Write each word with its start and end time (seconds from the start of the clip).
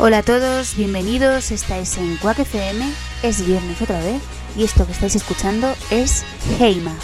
Hola 0.00 0.18
a 0.18 0.22
todos, 0.22 0.76
bienvenidos, 0.76 1.50
estáis 1.50 1.96
en 1.96 2.18
Quack 2.18 2.38
es 3.24 3.44
viernes 3.44 3.82
otra 3.82 3.98
vez 3.98 4.22
y 4.56 4.62
esto 4.62 4.86
que 4.86 4.92
estáis 4.92 5.16
escuchando 5.16 5.74
es 5.90 6.24
Heima. 6.60 6.94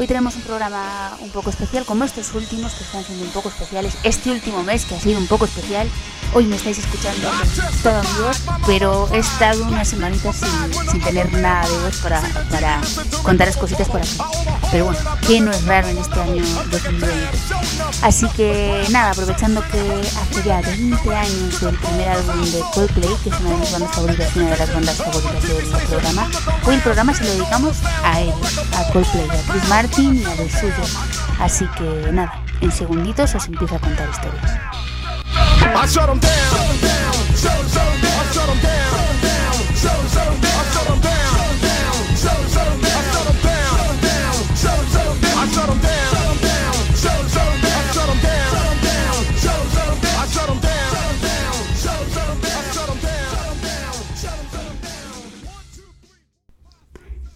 Hoy 0.00 0.06
tenemos 0.06 0.34
un 0.34 0.40
programa 0.40 1.14
un 1.20 1.28
poco 1.28 1.50
especial, 1.50 1.84
como 1.84 2.04
estos 2.04 2.32
últimos 2.32 2.72
que 2.72 2.84
están 2.84 3.04
siendo 3.04 3.22
un 3.22 3.32
poco 3.32 3.50
especiales. 3.50 3.98
Este 4.02 4.30
último 4.30 4.62
mes 4.62 4.86
que 4.86 4.94
ha 4.94 4.98
sido 4.98 5.18
un 5.18 5.26
poco 5.26 5.44
especial. 5.44 5.86
Hoy 6.32 6.46
me 6.46 6.56
estáis 6.56 6.78
escuchando 6.78 7.28
todo 7.82 8.00
mi 8.00 8.22
voz, 8.22 8.40
pero 8.66 9.08
he 9.12 9.18
estado 9.18 9.62
unas 9.62 9.88
semanitas 9.88 10.36
sin, 10.90 11.02
tener 11.02 11.30
nada 11.34 11.68
de 11.68 11.78
voz 11.80 11.98
para, 11.98 12.22
para 12.50 12.80
contaros 13.22 13.58
cositas 13.58 13.88
por 13.88 14.00
aquí. 14.00 14.16
Pero 14.70 14.86
bueno, 14.86 15.00
que 15.26 15.40
no 15.42 15.50
es 15.50 15.64
raro 15.66 15.88
en 15.88 15.98
este 15.98 16.18
año 16.18 16.44
2020. 16.70 17.28
Así 18.02 18.26
que 18.36 18.82
nada, 18.90 19.10
aprovechando 19.10 19.62
que 19.70 19.80
hace 20.18 20.42
ya 20.46 20.62
20 20.62 21.14
años 21.14 21.60
del 21.60 21.76
primer 21.76 22.08
álbum 22.08 22.50
de 22.50 22.60
Coldplay, 22.72 23.14
que 23.22 23.28
es 23.28 23.40
una 23.40 23.50
de 23.50 23.56
mis 23.56 23.72
bandas 23.72 23.94
favoritas 23.94 24.36
una 24.36 24.50
de 24.50 24.56
las 24.56 24.72
bandas 24.72 24.96
favoritas 24.96 25.42
del 25.42 25.86
programa, 25.88 26.30
hoy 26.64 26.74
el 26.76 26.80
programa 26.80 27.12
se 27.12 27.24
lo 27.24 27.30
dedicamos 27.32 27.76
a 28.04 28.20
ellos, 28.20 28.36
a 28.78 28.92
Coldplay, 28.92 29.28
a 29.28 29.52
Chris 29.52 29.68
Martin 29.68 29.89
suyos. 29.94 30.98
Así 31.40 31.66
que 31.76 32.12
nada, 32.12 32.42
en 32.60 32.70
segunditos 32.70 33.34
os 33.34 33.46
empiezo 33.46 33.76
a 33.76 33.78
contar 33.78 34.08
historias. 34.08 34.52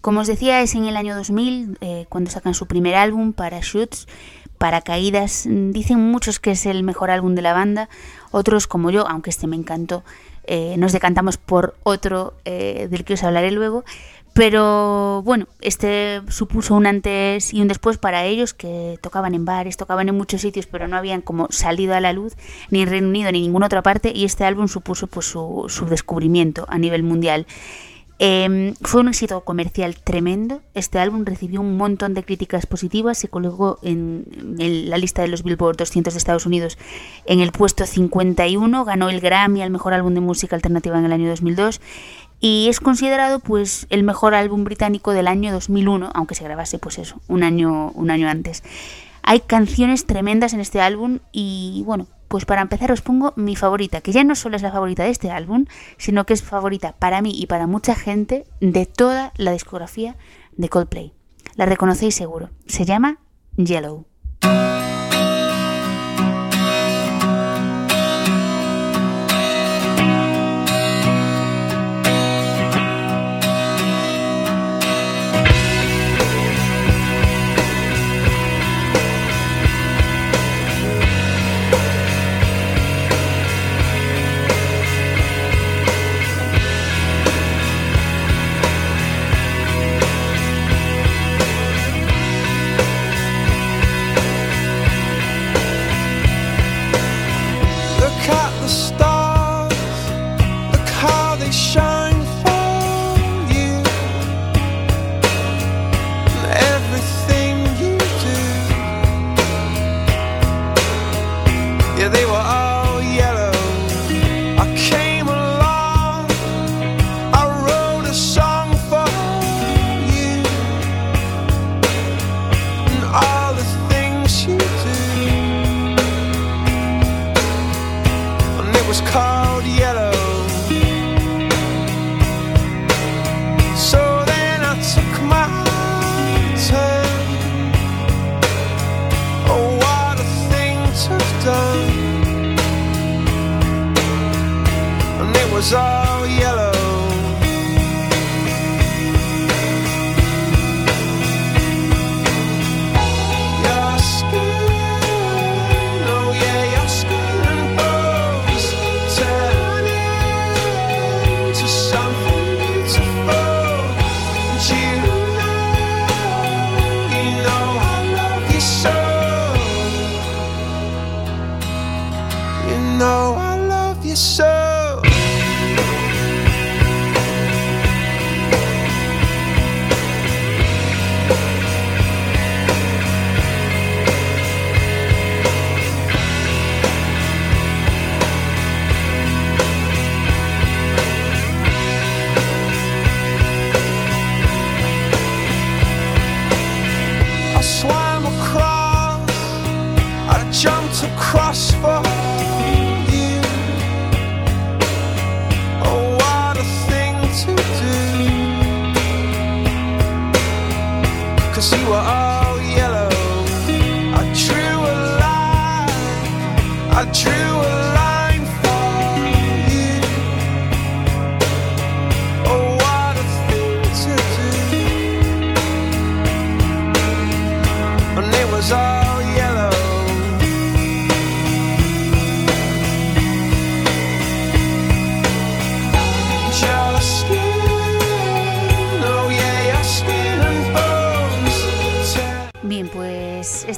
Como 0.05 0.21
os 0.21 0.27
decía, 0.27 0.61
es 0.61 0.75
en 0.75 0.85
el 0.85 0.99
año 0.99 1.17
2000 1.17 1.79
eh, 1.81 2.05
cuando 2.11 2.31
sacan 2.31 2.53
su 2.53 2.67
primer 2.67 2.95
álbum, 2.95 3.33
Parachutes, 3.33 4.07
Paracaídas. 4.59 5.49
Dicen 5.49 5.99
muchos 5.99 6.39
que 6.41 6.51
es 6.51 6.67
el 6.67 6.83
mejor 6.83 7.11
álbum 7.11 7.35
de 7.35 7.41
la 7.41 7.55
banda, 7.55 7.89
otros 8.31 8.67
como 8.67 8.91
yo, 8.91 9.09
aunque 9.09 9.31
este 9.31 9.47
me 9.47 9.57
encantó, 9.57 10.05
eh, 10.47 10.75
nos 10.77 10.93
decantamos 10.93 11.39
por 11.39 11.75
otro 11.85 12.35
eh, 12.45 12.87
del 12.91 13.05
que 13.05 13.15
os 13.15 13.23
hablaré 13.23 13.51
luego. 13.51 13.83
Pero 14.35 15.23
bueno, 15.23 15.47
este 15.63 16.21
supuso 16.29 16.75
un 16.75 16.87
antes 16.87 17.55
y 17.55 17.63
un 17.63 17.69
después 17.69 17.97
para 17.97 18.27
ellos 18.27 18.53
que 18.53 18.99
tocaban 19.01 19.35
en 19.35 19.47
bares, 19.47 19.79
tocaban 19.79 20.11
en 20.11 20.19
muchos 20.19 20.43
sitios, 20.43 20.67
pero 20.67 20.87
no 20.87 20.99
habían 20.99 21.23
como 21.23 21.47
salido 21.49 21.95
a 21.95 22.01
la 22.01 22.13
luz 22.13 22.37
ni 22.69 22.83
en 22.83 22.91
Reino 22.91 23.09
Unido 23.09 23.33
ni 23.33 23.39
en 23.39 23.45
ninguna 23.45 23.67
otra 23.67 23.81
parte 23.81 24.13
y 24.15 24.27
este 24.27 24.45
álbum 24.45 24.69
supuso 24.69 25.07
pues 25.07 25.25
su 25.25 25.87
descubrimiento 25.89 26.67
a 26.69 26.77
nivel 26.77 27.05
mundial. 27.05 27.47
Em, 28.21 28.75
fue 28.81 29.01
un 29.01 29.09
éxito 29.09 29.41
comercial 29.41 29.97
tremendo. 29.97 30.63
Este 30.75 30.99
álbum 31.01 31.25
recibió 31.25 31.61
un 31.61 31.77
montón 31.77 32.15
de 32.15 32.23
críticas 32.23 32.65
positivas. 32.67 33.19
Se 33.19 33.29
colocó 33.29 33.79
en, 33.83 34.25
la 34.89 34.99
lista 34.99 35.23
de 35.23 35.29
los 35.29 35.43
Billboard 35.43 35.77
200 35.77 36.15
de 36.15 36.19
Estados 36.19 36.47
Unidos 36.47 36.79
en 37.27 37.41
el 37.41 37.51
puesto 37.51 37.87
51. 37.87 38.85
Ganó 38.85 39.11
el 39.11 39.21
Grammy 39.21 39.63
al 39.63 39.71
mejor 39.71 39.95
álbum 39.95 40.15
de 40.15 40.21
música 40.21 40.55
alternativa 40.55 40.99
en 40.99 41.05
el 41.07 41.13
año 41.13 41.29
2002 41.29 41.81
y 42.41 42.69
es 42.69 42.79
considerado 42.79 43.41
pues 43.41 43.87
el 43.91 44.05
mejor 44.05 44.35
álbum 44.35 44.65
británico 44.65 45.13
del 45.13 45.29
año 45.29 45.53
2001, 45.53 46.11
aunque 46.15 46.35
se 46.35 46.45
grabase 46.45 46.79
pues 46.79 46.99
eso, 46.99 47.21
un 47.27 47.43
año 47.43 47.91
un 47.93 48.11
año 48.11 48.29
antes. 48.29 48.63
Hay 49.23 49.41
canciones 49.41 50.05
tremendas 50.05 50.53
en 50.53 50.61
este 50.61 50.81
álbum 50.81 51.21
y 51.33 51.83
bueno, 51.87 52.07
pues 52.29 52.45
para 52.45 52.63
empezar 52.63 52.93
os 52.93 53.03
pongo 53.03 53.33
mi 53.37 53.57
favorita, 53.57 54.01
que 54.01 54.13
ya 54.13 54.25
no 54.25 54.35
solo 54.35 54.57
es 54.57 54.63
la 54.63 54.73
favorita 54.73 55.05
de 55.05 55.11
este 55.11 55.31
álbum, 55.31 55.67
sino 55.97 56.27
que 56.27 56.35
es 56.35 56.43
favorita 56.43 56.95
para 56.99 57.23
mí 57.23 57.33
y 57.35 57.47
para 57.47 57.67
mucha 57.67 57.95
gente 57.95 58.45
de 58.61 58.87
toda 58.87 59.33
la 59.37 59.53
discografía 59.53 60.17
de 60.57 60.69
Coldplay. 60.69 61.13
La 61.57 61.67
reconocéis 61.67 62.15
seguro. 62.15 62.51
Se 62.67 62.85
llama 62.85 63.19
Yellow. 63.57 64.07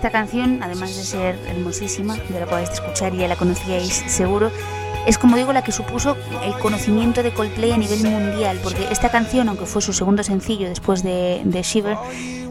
Esta 0.07 0.21
canción, 0.21 0.61
además 0.63 0.97
de 0.97 1.03
ser 1.03 1.37
hermosísima, 1.49 2.17
ya 2.33 2.39
la 2.39 2.47
podéis 2.47 2.71
escuchar 2.71 3.13
y 3.13 3.19
ya 3.19 3.27
la 3.27 3.35
conocíais 3.35 4.05
seguro, 4.07 4.53
es 5.05 5.19
como 5.19 5.37
digo 5.37 5.53
la 5.53 5.65
que 5.65 5.73
supuso 5.73 6.17
el 6.45 6.57
conocimiento 6.61 7.25
de 7.25 7.35
Coldplay 7.35 7.73
a 7.73 7.77
nivel 7.77 8.05
mundial, 8.05 8.61
porque 8.63 8.87
esta 8.93 9.09
canción, 9.09 9.49
aunque 9.49 9.67
fue 9.67 9.83
su 9.83 9.93
segundo 9.93 10.23
sencillo 10.23 10.69
después 10.69 11.03
de, 11.03 11.43
Shiver, 11.61 11.97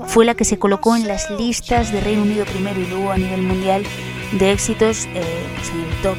fue 0.06 0.25
la 0.25 0.36
que 0.36 0.44
se 0.44 0.60
colocó 0.60 0.98
en 0.98 1.07
las 1.07 1.31
listas 1.31 1.94
de 1.94 2.02
Reino 2.02 2.24
Unido 2.24 2.44
primero 2.44 2.78
y 2.78 2.88
luego 2.88 3.12
a 3.12 3.18
nivel 3.18 3.42
mundial 3.42 3.84
de 4.34 4.52
éxitos 4.52 5.06
eh, 5.13 5.24
pues 5.56 5.69
en 5.69 5.80
el 5.80 6.02
top 6.02 6.18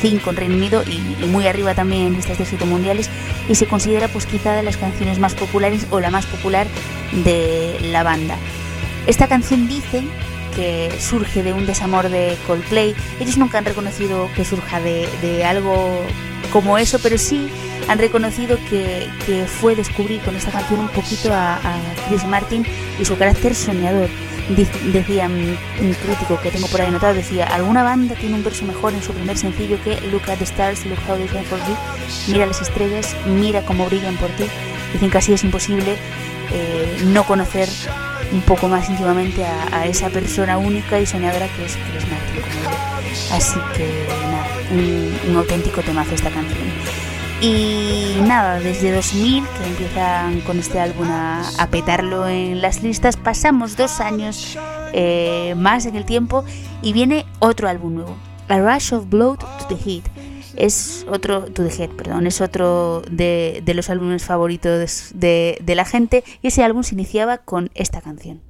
5 0.00 0.30
en 0.30 0.36
Reino 0.36 0.54
Unido 0.54 0.84
y, 0.84 1.26
muy 1.26 1.48
arriba 1.48 1.74
también 1.74 2.02
en 2.02 2.14
listas 2.14 2.38
de 2.38 2.44
éxitos 2.44 2.68
mundiales 2.68 3.10
y 3.48 3.56
se 3.56 3.66
considera 3.66 4.06
pues 4.06 4.26
quizá 4.26 4.52
de 4.52 4.62
las 4.62 4.76
canciones 4.76 5.18
más 5.18 5.34
populares 5.34 5.88
o 5.90 5.98
la 5.98 6.12
más 6.12 6.26
popular 6.26 6.68
de 7.24 7.80
la 7.90 8.04
banda. 8.04 8.36
Esta 9.08 9.26
canción 9.26 9.66
dice 9.66 10.04
que 10.58 10.90
surge 10.98 11.44
de 11.44 11.52
un 11.52 11.66
desamor 11.66 12.08
de 12.08 12.36
Coldplay. 12.48 12.92
Ellos 13.20 13.38
nunca 13.38 13.58
han 13.58 13.64
reconocido 13.64 14.28
que 14.34 14.44
surja 14.44 14.80
de, 14.80 15.44
algo 15.44 16.00
como 16.52 16.78
eso, 16.78 16.98
pero 17.00 17.16
sí 17.16 17.48
han 17.86 17.98
reconocido 17.98 18.58
que, 18.68 19.08
fue 19.46 19.76
descubrir 19.76 20.20
con 20.22 20.34
esta 20.34 20.50
canción 20.50 20.80
un 20.80 20.88
poquito 20.88 21.32
a, 21.32 21.60
Chris 22.08 22.24
Martin 22.24 22.66
y 23.00 23.04
su 23.04 23.16
carácter 23.16 23.54
soñador. 23.54 24.08
decía 24.92 25.28
un 25.28 25.94
crítico 26.02 26.40
que 26.42 26.50
tengo 26.50 26.66
por 26.66 26.80
ahí 26.80 26.88
anotado, 26.88 27.14
decía, 27.14 27.46
¿alguna 27.46 27.84
banda 27.84 28.16
tiene 28.16 28.34
un 28.34 28.42
verso 28.42 28.64
mejor 28.64 28.94
en 28.94 29.02
su 29.02 29.12
primer 29.12 29.38
sencillo 29.38 29.78
que 29.84 30.00
Look 30.10 30.28
at 30.28 30.38
the 30.38 30.44
Stars, 30.44 30.84
Look 30.86 30.98
How 31.08 31.18
They 31.18 31.28
Shine 31.28 31.44
For 31.44 31.58
You? 31.60 31.76
Mira 32.32 32.46
las 32.46 32.60
estrellas, 32.60 33.14
mira 33.26 33.62
cómo 33.62 33.86
brillan 33.86 34.16
por 34.16 34.30
ti. 34.30 34.46
Dicen 34.92 35.08
que 35.08 35.18
así 35.18 35.32
es 35.32 35.44
imposible 35.44 35.96
eh, 36.52 37.02
no 37.04 37.24
conocer 37.24 37.68
un 38.32 38.40
poco 38.42 38.68
más 38.68 38.88
íntimamente 38.88 39.44
a, 39.44 39.86
esa 39.86 40.10
persona 40.10 40.58
única 40.58 41.00
y 41.00 41.06
soñadora 41.06 41.48
que 41.48 41.64
es, 41.64 41.76
Chris 41.76 42.06
Martin 42.08 42.42
Así 43.32 43.58
que 43.76 44.06
nada, 44.30 44.46
un, 45.28 45.36
auténtico 45.36 45.82
temazo 45.82 46.14
esta 46.14 46.30
canción. 46.30 46.68
Y 47.40 48.16
nada, 48.22 48.58
desde 48.58 48.92
2000, 48.94 49.44
que 49.44 49.68
empiezan 49.68 50.40
con 50.40 50.58
este 50.58 50.80
álbum 50.80 51.06
a, 51.10 51.68
petarlo 51.70 52.26
en 52.28 52.60
las 52.60 52.82
listas, 52.82 53.16
pasamos 53.16 53.76
dos 53.76 54.00
años 54.00 54.58
eh, 54.92 55.54
más 55.56 55.86
en 55.86 55.96
el 55.96 56.04
tiempo 56.04 56.44
y 56.82 56.92
viene 56.92 57.26
otro 57.38 57.68
álbum 57.68 57.94
nuevo, 57.94 58.16
A 58.48 58.58
Rush 58.58 58.92
of 58.92 59.08
Blood 59.08 59.38
to 59.38 59.66
the 59.68 59.76
Heat 59.76 60.17
es 60.58 61.06
otro, 61.08 61.44
To 61.44 61.66
The 61.66 61.88
perdón, 61.88 62.26
es 62.26 62.40
otro 62.40 63.02
de, 63.10 63.62
de 63.64 63.74
los 63.74 63.90
álbumes 63.90 64.24
favoritos 64.24 65.12
de, 65.14 65.58
de 65.60 65.74
la 65.74 65.84
gente 65.84 66.24
y 66.42 66.48
ese 66.48 66.64
álbum 66.64 66.82
se 66.82 66.94
iniciaba 66.94 67.38
con 67.38 67.70
esta 67.74 68.00
canción. 68.00 68.47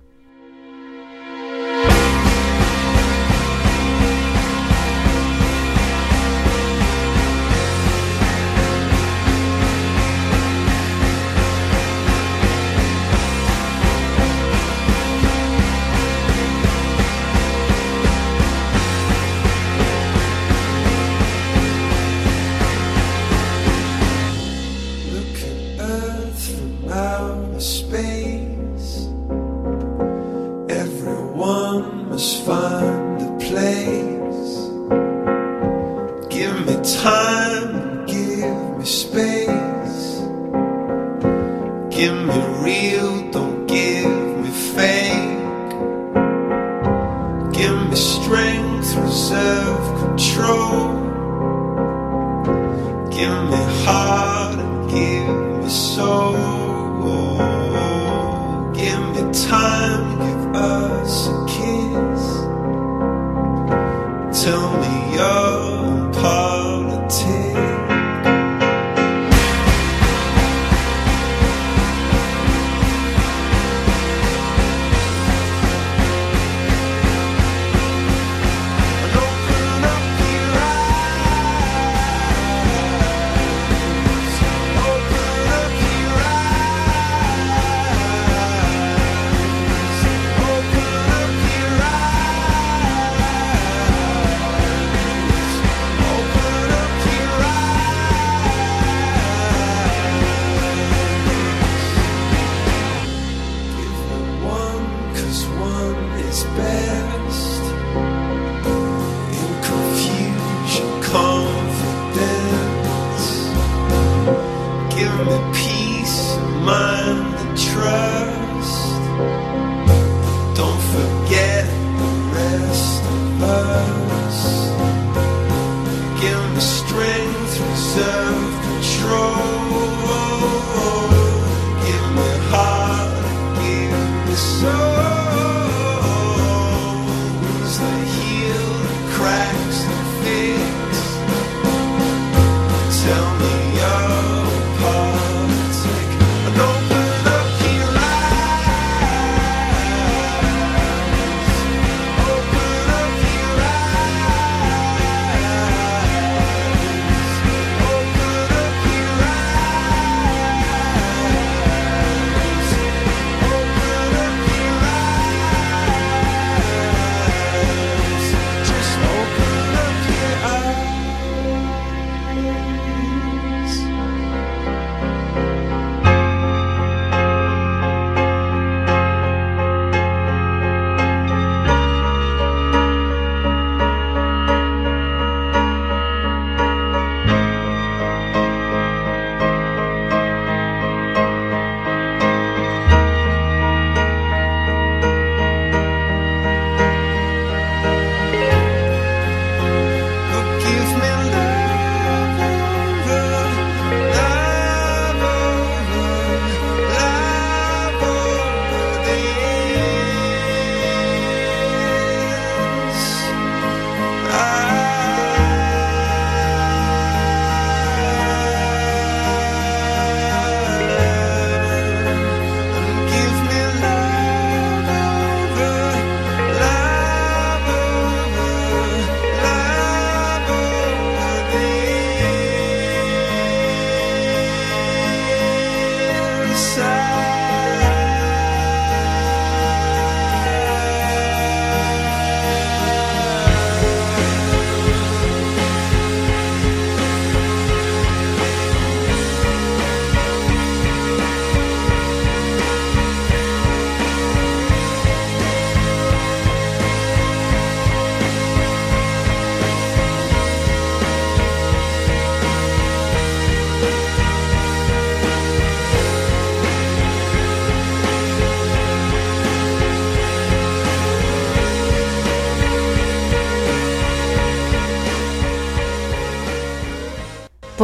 one 105.69 106.21
is 106.21 106.45
better. 106.57 106.98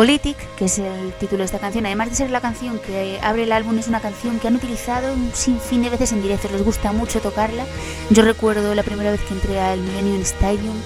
Politic, 0.04 0.36
que 0.56 0.66
es 0.66 0.78
el 0.78 1.14
título 1.18 1.38
de 1.38 1.44
esta 1.46 1.58
canción, 1.58 1.86
además 1.86 2.10
de 2.10 2.16
ser 2.16 2.28
la 2.28 2.42
canción 2.42 2.78
que 2.78 3.18
abre 3.22 3.44
el 3.44 3.52
álbum, 3.52 3.78
es 3.78 3.88
una 3.88 4.00
canción 4.00 4.38
que 4.38 4.48
han 4.48 4.54
utilizado 4.54 5.14
un 5.14 5.30
sinfín 5.32 5.82
de 5.82 5.88
veces 5.88 6.12
en 6.12 6.20
directo, 6.20 6.46
les 6.52 6.62
gusta 6.62 6.92
mucho 6.92 7.22
tocarla. 7.22 7.64
Yo 8.10 8.22
recuerdo 8.22 8.74
la 8.74 8.82
primera 8.82 9.10
vez 9.10 9.22
que 9.22 9.32
entré 9.32 9.58
al 9.58 9.80
Millennium 9.80 10.20
Stadium 10.20 10.76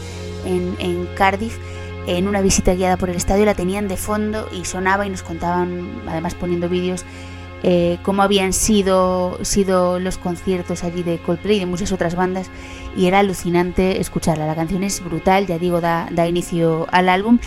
en, 0.47 0.77
en 0.79 1.09
Cardiff, 1.17 1.59
en 2.07 2.29
una 2.29 2.43
visita 2.43 2.75
guiada 2.75 2.97
por 2.97 3.11
el 3.11 3.17
estadio, 3.17 3.45
la 3.45 3.57
tenían 3.57 3.89
de 3.89 3.97
fondo 3.97 4.49
y 4.53 4.65
sonaba 4.65 5.05
y 5.05 5.11
nos 5.11 5.25
contaban, 5.25 6.01
además 6.07 6.37
poniendo 6.37 6.69
vídeos, 6.69 7.05
eh, 7.65 7.99
cómo 8.05 8.23
habían 8.23 8.53
sido, 8.53 9.37
sido 9.43 9.99
los 9.99 10.17
conciertos 10.17 10.85
allí 10.85 11.03
de 11.03 11.19
Coldplay 11.19 11.57
y 11.57 11.61
de 11.61 11.67
muchas 11.67 11.91
otras 11.91 12.15
bandas 12.15 12.51
y 12.97 13.07
era 13.07 13.19
alucinante 13.19 14.01
escucharla. 14.01 14.47
La 14.47 14.55
canción 14.55 14.85
es 14.85 15.03
brutal, 15.03 15.49
ya 15.49 15.59
digo, 15.59 15.81
da, 15.81 16.09
da 16.13 16.29
inicio 16.29 16.87
al 16.93 17.09
álbum. 17.09 17.41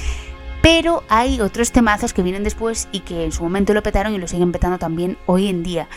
Pero 0.61 1.03
hay 1.09 1.41
otros 1.41 1.71
temazos 1.71 2.13
que 2.13 2.21
vienen 2.21 2.43
después 2.43 2.87
y 2.91 2.99
que 2.99 3.25
en 3.25 3.31
su 3.31 3.43
momento 3.43 3.73
lo 3.73 3.81
petaron 3.81 4.13
y 4.13 4.19
lo 4.19 4.27
siguen 4.27 4.51
petando 4.51 4.77
también 4.77 5.17
hoy 5.25 5.47
en 5.47 5.63
día. 5.63 5.87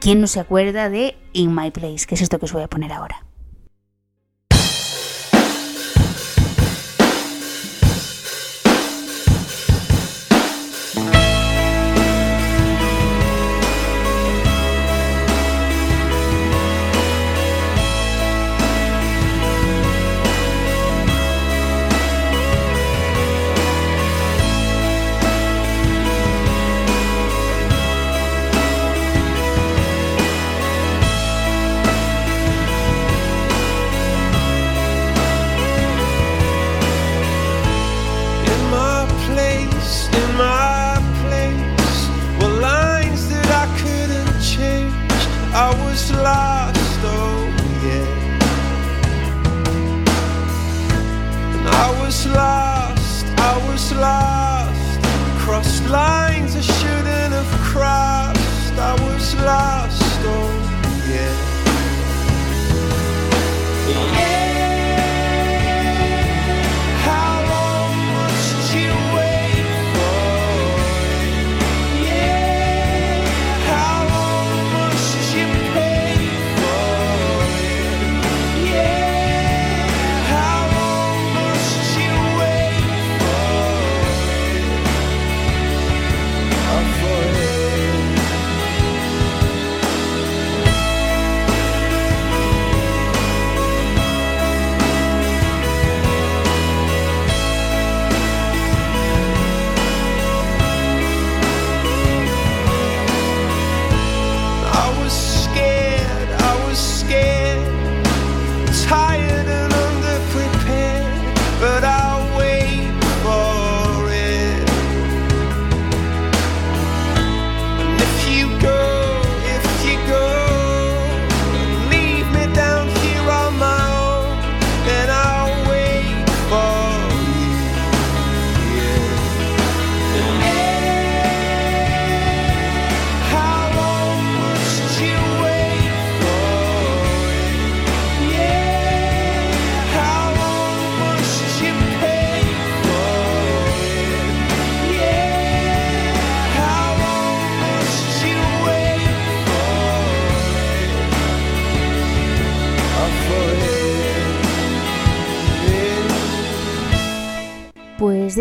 ¿Quién 0.00 0.20
no 0.20 0.26
se 0.26 0.40
acuerda 0.40 0.88
de 0.88 1.16
In 1.32 1.54
My 1.54 1.70
Place? 1.70 2.06
Que 2.06 2.14
es 2.14 2.22
esto 2.22 2.38
que 2.38 2.46
os 2.46 2.52
voy 2.52 2.62
a 2.62 2.68
poner 2.68 2.92
ahora. 2.92 3.25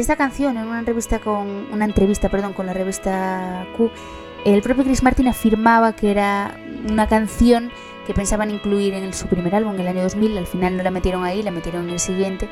Esta 0.06 0.18
canción, 0.18 0.56
en 0.58 0.68
una 0.68 0.78
entrevista 0.78 1.18
con 1.18 1.68
una 1.72 1.86
entrevista, 1.86 2.30
perdón, 2.30 2.54
con 2.54 2.68
la 2.68 2.74
revista 2.74 3.66
Q, 3.76 3.90
el 4.46 4.62
propio 4.62 4.84
Chris 4.84 5.02
Martin 5.02 5.28
afirmaba 5.28 5.96
que 5.96 6.12
era 6.12 6.56
una 6.88 7.08
canción 7.08 7.72
que 8.06 8.14
pensaban 8.14 8.52
incluir 8.52 8.94
en 8.94 9.12
su 9.14 9.26
primer 9.26 9.56
álbum 9.56 9.74
en 9.74 9.80
el 9.80 9.88
año 9.88 10.04
2000, 10.04 10.38
al 10.38 10.46
final 10.46 10.78
no 10.78 10.84
la 10.84 10.92
metieron 10.92 11.24
ahí, 11.24 11.42
la 11.42 11.50
metieron 11.50 11.86
en 11.86 11.90
el 11.90 12.00
siguiente, 12.00 12.48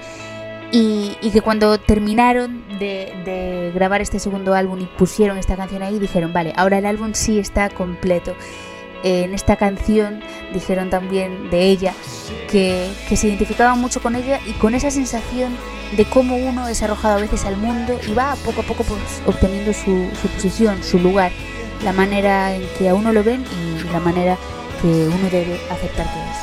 y, 0.72 1.16
que 1.32 1.42
cuando 1.42 1.78
terminaron 1.78 2.64
de, 2.80 3.72
grabar 3.76 4.02
este 4.02 4.18
segundo 4.18 4.56
álbum 4.56 4.82
y 4.82 4.86
pusieron 4.86 5.38
esta 5.38 5.56
canción 5.56 5.84
ahí, 5.84 6.00
dijeron, 6.00 6.34
vale, 6.34 6.54
ahora 6.56 6.80
el 6.80 6.88
álbum 6.88 7.12
sí 7.14 7.38
está 7.38 7.70
completo. 7.70 8.34
En 9.04 9.34
esta 9.34 9.58
canción 9.58 10.22
dijeron 10.54 10.90
también 10.90 11.50
de 11.50 11.66
ella 11.66 11.94
que, 12.50 12.90
se 13.16 13.28
identificaban 13.28 13.80
mucho 13.80 14.02
con 14.02 14.16
ella 14.16 14.40
y 14.46 14.54
con 14.54 14.76
esa 14.76 14.90
sensación 14.92 15.58
de 15.98 16.06
cómo 16.06 16.38
uno 16.38 16.68
es 16.70 16.82
arrojado 16.82 17.18
a 17.18 17.22
veces 17.22 17.44
al 17.46 17.58
mundo 17.58 18.00
y 18.08 18.14
va 18.14 18.36
poco 18.46 18.62
a 18.62 18.64
poco 18.64 18.84
pues, 18.84 19.02
obteniendo 19.26 19.74
su, 19.74 20.08
su, 20.22 20.28
posición, 20.30 20.82
su 20.84 21.00
lugar, 21.00 21.32
la 21.84 21.92
manera 21.92 22.56
en 22.56 22.64
que 22.78 22.90
a 22.90 22.96
uno 22.96 23.12
lo 23.12 23.24
ven 23.24 23.44
y 23.44 23.92
la 23.92 24.00
manera 24.00 24.38
que 24.82 24.88
uno 24.88 25.30
debe 25.30 25.60
aceptar 25.70 26.06
que 26.06 26.20
es. 26.20 26.43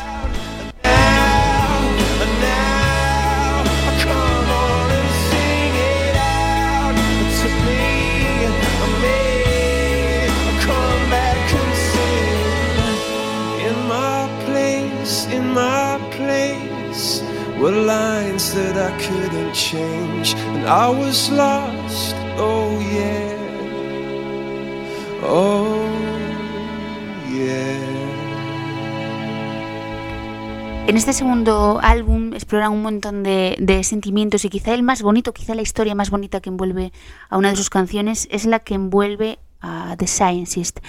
En 30.87 30.97
este 30.97 31.13
segundo 31.13 31.79
álbum 31.83 32.33
exploran 32.33 32.73
un 32.73 32.83
montón 32.83 33.23
de, 33.23 33.57
de, 33.61 33.85
sentimientos 33.85 34.45
y 34.45 34.49
quizá 34.49 34.75
el 34.75 34.83
más 34.83 35.03
bonito, 35.03 35.33
quizá 35.33 35.55
la 35.55 35.63
historia 35.63 35.95
más 35.95 36.11
bonita 36.11 36.41
que 36.41 36.49
envuelve 36.49 36.93
a 37.29 37.37
una 37.37 37.51
de 37.51 37.57
sus 37.57 37.71
canciones 37.71 38.27
es 38.31 38.45
la 38.47 38.61
que 38.61 38.75
envuelve 38.75 39.39
a 39.61 39.95
The 39.99 40.07
Scientist. 40.07 40.81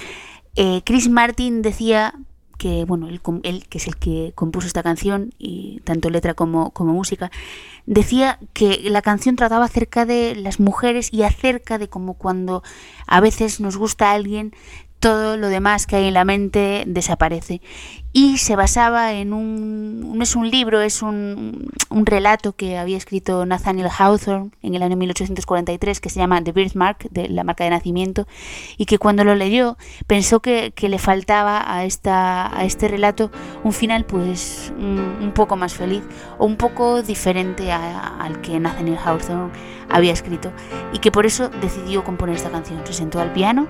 Eh, 0.56 0.82
Chris 0.86 1.10
Martin 1.10 1.62
decía 1.62 2.16
que 2.62 2.86
bueno, 2.86 3.10
él, 3.10 3.22
que 3.70 3.78
es 3.80 3.88
el 3.88 3.96
que 3.96 4.34
compuso 4.36 4.68
esta 4.68 4.84
canción, 4.84 5.34
y 5.40 5.80
tanto 5.84 6.12
letra 6.12 6.36
como, 6.36 6.70
como 6.70 6.94
música, 6.94 7.32
decía 7.88 8.38
que 8.54 8.80
la 8.92 9.02
canción 9.02 9.36
trataba 9.36 9.66
acerca 9.66 10.06
de 10.06 10.36
las 10.36 10.60
mujeres 10.60 11.12
y 11.12 11.24
acerca 11.24 11.80
de 11.80 11.88
como 11.88 12.14
cuando 12.14 12.62
a 13.08 13.20
veces 13.20 13.62
nos 13.62 13.78
gusta 13.78 14.12
a 14.12 14.14
alguien, 14.14 14.54
todo 15.00 15.38
lo 15.38 15.48
demás 15.48 15.88
que 15.88 15.96
hay 15.96 16.08
en 16.08 16.14
la 16.14 16.24
mente 16.24 16.84
desaparece. 16.86 17.62
Y 18.14 18.38
se 18.38 18.58
basaba 18.58 19.14
en 19.14 19.34
un, 19.34 20.18
no 20.18 20.24
es 20.24 20.36
un 20.36 20.50
libro, 20.50 20.82
es 20.82 21.02
un, 21.02 21.70
un, 21.90 22.06
relato 22.06 22.54
que 22.54 22.78
había 22.78 22.98
escrito 22.98 23.46
Nathaniel 23.46 23.88
Hawthorne 23.88 24.52
en 24.62 24.76
el 24.76 24.84
año 24.84 24.98
1843 24.98 26.02
que 26.02 26.10
se 26.10 26.20
llama 26.20 26.44
The 26.44 26.52
Birthmark, 26.52 27.10
de 27.10 27.30
la 27.30 27.46
marca 27.46 27.64
de 27.64 27.70
nacimiento, 27.70 28.28
y 28.78 28.86
que 28.86 28.98
cuando 28.98 29.24
lo 29.24 29.34
leyó 29.36 29.78
pensó 30.08 30.42
que, 30.42 30.74
que 30.76 30.90
le 30.90 31.00
faltaba 31.00 31.64
a, 31.66 31.86
esta, 31.86 32.56
a 32.58 32.66
este 32.66 32.90
relato 32.90 33.32
un 33.64 33.72
final 33.72 34.06
pues 34.06 34.74
un, 34.78 35.32
poco 35.34 35.56
más 35.56 35.74
feliz 35.74 36.04
o 36.38 36.46
un 36.46 36.58
poco 36.58 37.02
diferente 37.04 37.72
a, 37.72 38.18
al 38.18 38.42
que 38.42 38.60
Nathaniel 38.60 38.98
Hawthorne 38.98 39.54
había 39.90 40.12
escrito 40.12 40.52
y 40.92 41.00
que 41.00 41.12
por 41.12 41.26
eso 41.26 41.50
decidió 41.62 42.04
componer 42.04 42.36
esta 42.36 42.50
canción. 42.50 42.86
Se 42.86 42.92
sentó 42.92 43.22
al 43.22 43.32
piano 43.32 43.68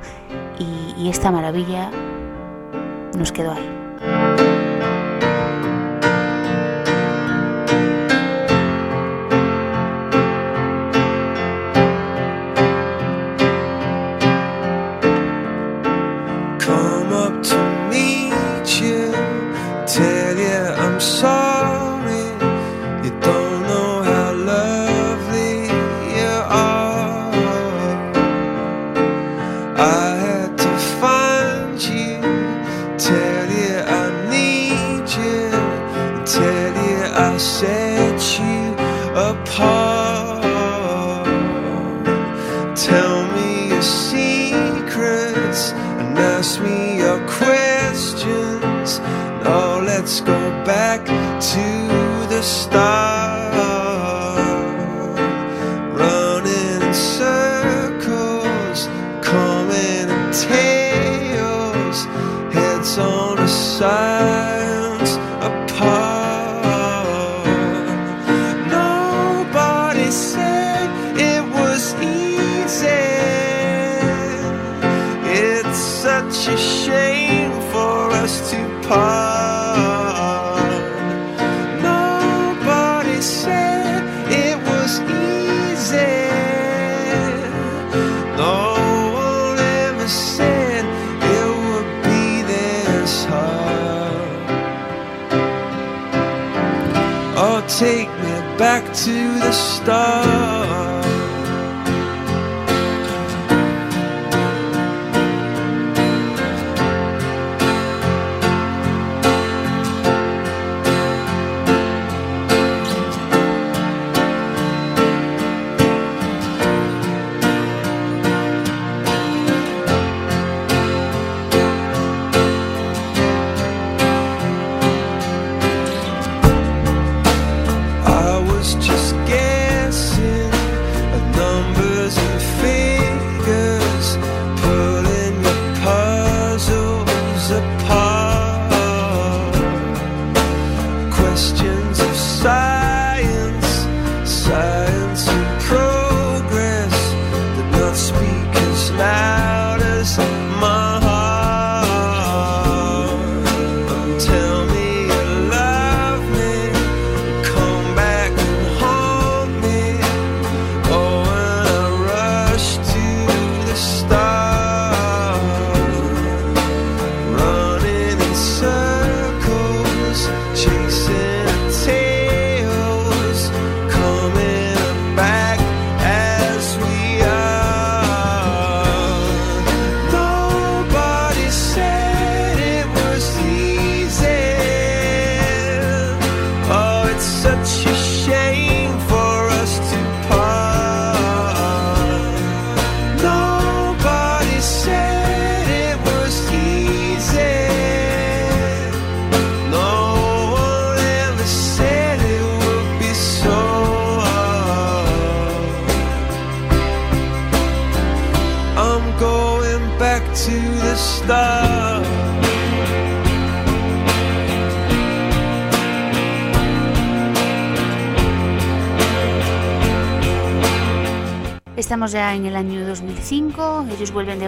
y 0.98 1.10
esta 1.10 1.32
maravilla 1.32 1.92
nos 3.16 3.32
quedó 3.32 3.52
ahí. 3.52 3.81
Come 4.02 4.14
up 17.14 17.44
to 17.44 17.90
meet 17.92 18.82
you, 18.82 19.12
tell 19.86 20.36
you 20.36 20.48
I'm 20.48 21.00
sorry. 21.00 21.51
And 45.52 46.18
ask 46.18 46.62
me 46.62 46.98
your 47.00 47.20
questions. 47.28 49.00
Now 49.44 49.82
let's 49.82 50.22
go 50.22 50.40
back 50.64 51.06
to 51.06 52.28
the 52.30 52.42
start. 52.42 52.91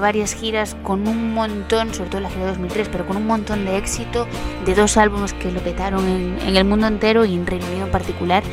Varias 0.04 0.36
giras 0.36 0.76
con 0.84 1.08
un 1.08 1.34
montón, 1.34 1.94
sobre 1.94 2.10
todo 2.10 2.20
la 2.20 2.30
gira 2.30 2.48
2003, 2.48 2.90
pero 2.90 3.08
con 3.08 3.16
un 3.16 3.26
montón 3.26 3.64
de 3.64 3.78
éxito, 3.78 4.28
de 4.66 4.76
dos 4.76 4.98
álbumes 4.98 5.32
que 5.32 5.50
lo 5.50 5.62
petaron 5.62 6.06
en, 6.06 6.38
en 6.46 6.58
el 6.58 6.66
mundo 6.66 6.88
entero 6.88 7.24
y 7.24 7.34
en 7.34 7.48
Reino 7.48 7.66
Unido 7.68 7.86
en 7.86 7.92
particular, 7.92 8.44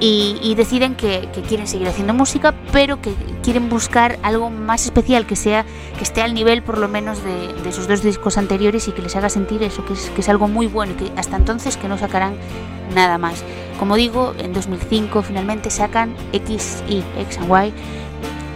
y, 0.00 0.38
y 0.42 0.56
deciden 0.56 0.96
que, 0.96 1.28
que 1.32 1.42
quieren 1.42 1.68
seguir 1.68 1.86
haciendo 1.86 2.14
música, 2.14 2.52
pero 2.72 3.00
que 3.00 3.14
quieren 3.44 3.68
buscar 3.68 4.18
algo 4.24 4.50
más 4.50 4.86
especial, 4.86 5.24
que 5.24 5.36
sea 5.36 5.64
que 5.96 6.02
esté 6.02 6.20
al 6.20 6.34
nivel 6.34 6.64
por 6.64 6.78
lo 6.78 6.88
menos 6.88 7.22
de, 7.22 7.52
de 7.62 7.72
sus 7.72 7.86
dos 7.86 8.02
discos 8.02 8.36
anteriores 8.36 8.88
y 8.88 8.92
que 8.92 9.00
les 9.00 9.14
haga 9.14 9.28
sentir 9.28 9.62
eso, 9.62 9.84
que 9.84 9.92
es, 9.92 10.10
que 10.10 10.20
es 10.20 10.28
algo 10.28 10.48
muy 10.48 10.66
bueno 10.66 10.94
y 10.94 10.96
que 10.96 11.12
hasta 11.16 11.36
entonces 11.36 11.76
que 11.76 11.88
no 11.88 11.96
sacarán 11.96 12.34
nada 12.92 13.18
más. 13.18 13.44
Como 13.78 13.94
digo, 13.94 14.34
en 14.38 14.52
2005 14.52 15.22
finalmente 15.22 15.70
sacan 15.70 16.16
X 16.32 16.82
y 16.88 17.04
X 17.20 17.38
and 17.38 17.68
Y 17.68 17.72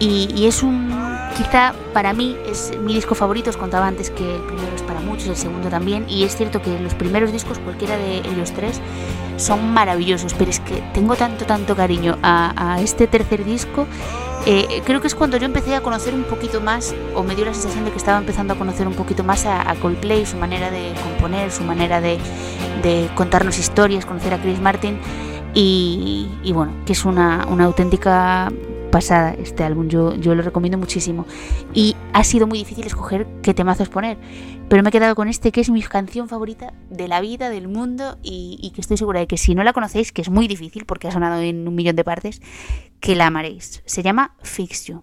y, 0.02 0.28
y 0.34 0.46
es 0.46 0.64
un, 0.64 0.91
quizá 1.36 1.74
para 1.92 2.12
mí 2.12 2.36
es 2.46 2.72
mi 2.80 2.94
disco 2.94 3.14
favorito, 3.14 3.50
os 3.50 3.56
contaba 3.56 3.86
antes 3.86 4.10
que 4.10 4.36
el 4.36 4.42
primero 4.42 4.74
es 4.74 4.82
para 4.82 5.00
muchos, 5.00 5.28
el 5.28 5.36
segundo 5.36 5.68
también, 5.68 6.04
y 6.08 6.24
es 6.24 6.36
cierto 6.36 6.62
que 6.62 6.78
los 6.78 6.94
primeros 6.94 7.32
discos, 7.32 7.58
cualquiera 7.58 7.96
de 7.96 8.18
ellos 8.18 8.52
tres, 8.52 8.80
son 9.36 9.72
maravillosos, 9.72 10.34
pero 10.34 10.50
es 10.50 10.60
que 10.60 10.82
tengo 10.94 11.16
tanto, 11.16 11.44
tanto 11.44 11.74
cariño 11.74 12.18
a, 12.22 12.78
este 12.80 13.06
tercer 13.06 13.44
disco 13.44 13.86
Eh, 14.44 14.82
creo 14.84 15.00
que 15.00 15.06
es 15.06 15.14
cuando 15.14 15.36
yo 15.36 15.46
empecé 15.46 15.76
a 15.76 15.82
conocer 15.82 16.14
un 16.14 16.24
poquito 16.24 16.60
más, 16.60 16.96
o 17.14 17.22
me 17.22 17.36
dio 17.36 17.44
la 17.44 17.54
sensación 17.54 17.84
de 17.84 17.92
que 17.92 17.98
estaba 17.98 18.18
empezando 18.18 18.54
a 18.54 18.58
conocer 18.58 18.88
un 18.88 18.94
poquito 18.94 19.22
más 19.22 19.46
a, 19.46 19.72
Coldplay, 19.80 20.26
su 20.26 20.36
manera 20.36 20.68
de 20.68 20.92
componer, 21.00 21.52
su 21.52 21.62
manera 21.62 22.00
de, 22.00 22.18
contarnos 23.14 23.56
historias, 23.60 24.04
conocer 24.04 24.34
a 24.34 24.38
Chris 24.42 24.60
Martin. 24.60 24.98
Y, 25.54 26.26
bueno, 26.52 26.72
que 26.84 26.92
es 26.92 27.04
una 27.04 27.44
auténtica 27.44 28.50
pasada 28.92 29.34
este 29.34 29.64
álbum, 29.64 29.88
yo, 29.88 30.14
yo 30.14 30.36
lo 30.36 30.42
recomiendo 30.42 30.78
muchísimo. 30.78 31.26
Y 31.74 31.96
ha 32.12 32.22
sido 32.22 32.46
muy 32.46 32.58
difícil 32.58 32.86
escoger 32.86 33.26
qué 33.42 33.54
temazos 33.54 33.88
poner, 33.88 34.18
pero 34.68 34.84
me 34.84 34.90
he 34.90 34.92
quedado 34.92 35.16
con 35.16 35.26
este 35.26 35.50
que 35.50 35.60
es 35.60 35.70
mi 35.70 35.82
canción 35.82 36.28
favorita 36.28 36.72
de 36.90 37.08
la 37.08 37.20
vida, 37.20 37.50
del 37.50 37.66
mundo, 37.66 38.18
y, 38.22 38.58
y 38.62 38.70
que 38.70 38.80
estoy 38.80 38.96
segura 38.96 39.18
de 39.18 39.26
que 39.26 39.38
si 39.38 39.56
no 39.56 39.64
la 39.64 39.72
conocéis, 39.72 40.12
que 40.12 40.22
es 40.22 40.30
muy 40.30 40.46
difícil 40.46 40.84
porque 40.84 41.08
ha 41.08 41.10
sonado 41.10 41.40
en 41.40 41.66
un 41.66 41.74
millón 41.74 41.96
de 41.96 42.04
partes, 42.04 42.40
que 43.00 43.16
la 43.16 43.26
amaréis. 43.26 43.82
Se 43.84 44.04
llama 44.04 44.36
Fix 44.42 44.86
You. 44.86 45.02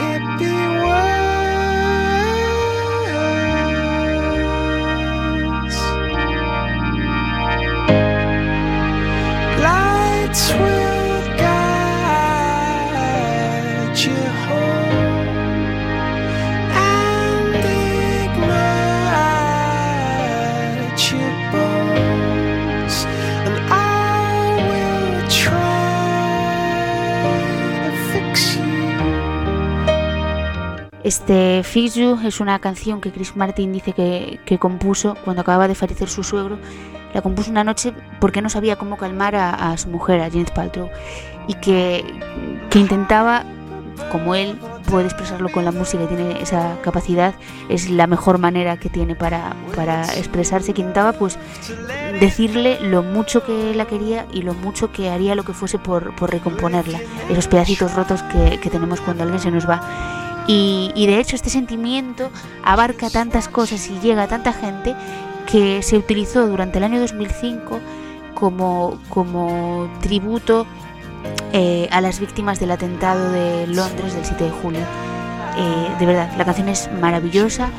Este 31.11 31.61
Fix 31.63 31.95
You 31.95 32.17
es 32.23 32.39
una 32.39 32.57
canción 32.59 33.01
que 33.01 33.11
Chris 33.11 33.35
Martin 33.35 33.73
dice 33.73 33.91
que, 33.91 34.39
que 34.45 34.57
compuso 34.57 35.17
cuando 35.25 35.41
acababa 35.41 35.67
de 35.67 35.75
fallecer 35.75 36.07
su 36.07 36.23
suegro. 36.23 36.57
La 37.13 37.21
compuso 37.21 37.51
una 37.51 37.65
noche 37.65 37.91
porque 38.21 38.41
no 38.41 38.47
sabía 38.47 38.77
cómo 38.77 38.95
calmar 38.95 39.35
a, 39.35 39.73
a 39.73 39.77
su 39.77 39.89
mujer, 39.89 40.21
a 40.21 40.29
Janet 40.29 40.53
Paltrow, 40.53 40.89
y 41.49 41.55
que, 41.55 42.05
que 42.69 42.79
intentaba, 42.79 43.43
como 44.09 44.35
él 44.35 44.57
puede 44.89 45.07
expresarlo 45.07 45.51
con 45.51 45.65
la 45.65 45.73
música 45.73 46.01
y 46.01 46.07
tiene 46.07 46.41
esa 46.41 46.77
capacidad, 46.81 47.33
es 47.67 47.89
la 47.89 48.07
mejor 48.07 48.37
manera 48.37 48.77
que 48.77 48.87
tiene 48.87 49.13
para, 49.13 49.53
para 49.75 50.05
expresarse, 50.13 50.73
que 50.73 50.79
intentaba 50.79 51.11
pues 51.11 51.37
decirle 52.21 52.79
lo 52.79 53.03
mucho 53.03 53.43
que 53.43 53.75
la 53.75 53.85
quería 53.85 54.27
y 54.31 54.43
lo 54.43 54.53
mucho 54.53 54.93
que 54.93 55.09
haría 55.09 55.35
lo 55.35 55.43
que 55.43 55.51
fuese 55.51 55.77
por, 55.77 56.15
por 56.15 56.31
recomponerla, 56.31 57.01
esos 57.29 57.49
pedacitos 57.49 57.95
rotos 57.95 58.23
que, 58.23 58.61
que 58.61 58.69
tenemos 58.69 59.01
cuando 59.01 59.23
alguien 59.23 59.41
se 59.41 59.51
nos 59.51 59.69
va. 59.69 60.20
Y, 60.47 61.05
de 61.05 61.19
hecho 61.19 61.35
este 61.35 61.49
sentimiento 61.49 62.29
abarca 62.63 63.09
tantas 63.09 63.47
cosas 63.47 63.89
y 63.89 63.99
llega 63.99 64.23
a 64.23 64.27
tanta 64.27 64.53
gente 64.53 64.95
que 65.49 65.81
se 65.81 65.97
utilizó 65.97 66.47
durante 66.47 66.77
el 66.77 66.83
año 66.83 66.99
2005 66.99 67.79
como, 68.33 68.99
como 69.09 69.89
tributo 70.01 70.65
eh, 71.53 71.87
a 71.91 72.01
las 72.01 72.19
víctimas 72.19 72.59
del 72.59 72.71
atentado 72.71 73.31
de 73.31 73.67
Londres 73.67 74.13
del 74.13 74.25
7 74.25 74.43
de 74.43 74.49
julio. 74.49 74.81
Eh, 75.57 75.95
de 75.99 76.05
verdad, 76.05 76.31
la 76.37 76.45
canción 76.45 76.69
es 76.69 76.89
maravillosa 76.99 77.69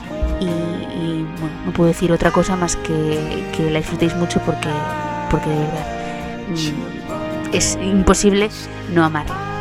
y, 0.41 0.45
y, 0.45 1.27
bueno, 1.41 1.55
no 1.67 1.73
puedo 1.73 1.89
decir 1.89 2.13
otra 2.13 2.31
cosa 2.31 2.55
más 2.57 2.77
que, 2.77 3.45
que 3.57 3.71
la 3.71 3.79
disfrutéis 3.79 4.15
mucho 4.17 4.41
porque, 4.41 4.69
porque 5.31 5.49
de 5.49 5.59
verdad 5.59 5.87
mm, 6.51 7.55
es 7.55 7.79
imposible 7.83 8.51
no 8.93 9.05
amarla. 9.05 9.53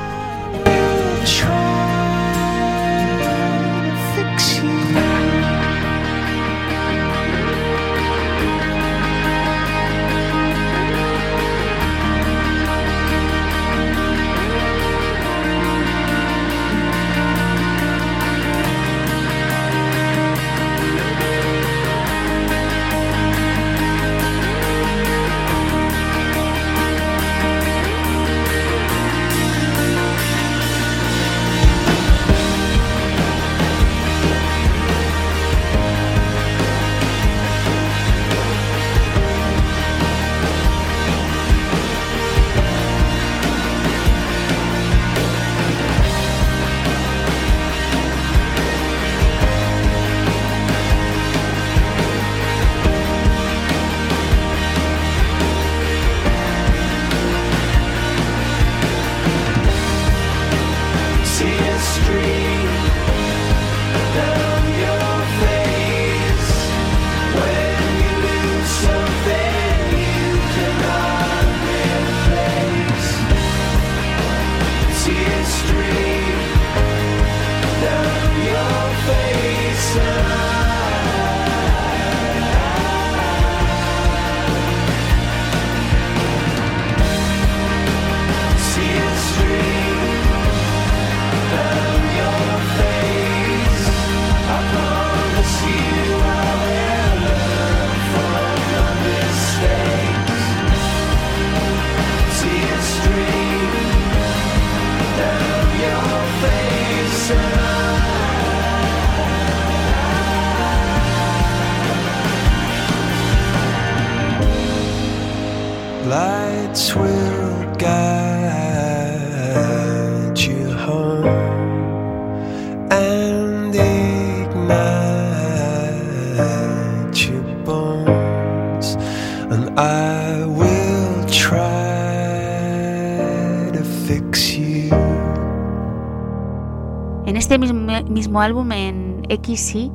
En 137.31 137.37
este 137.37 137.57
mismo, 137.57 138.41
álbum, 138.41 138.73
en 138.73 139.23
XY, 139.29 139.89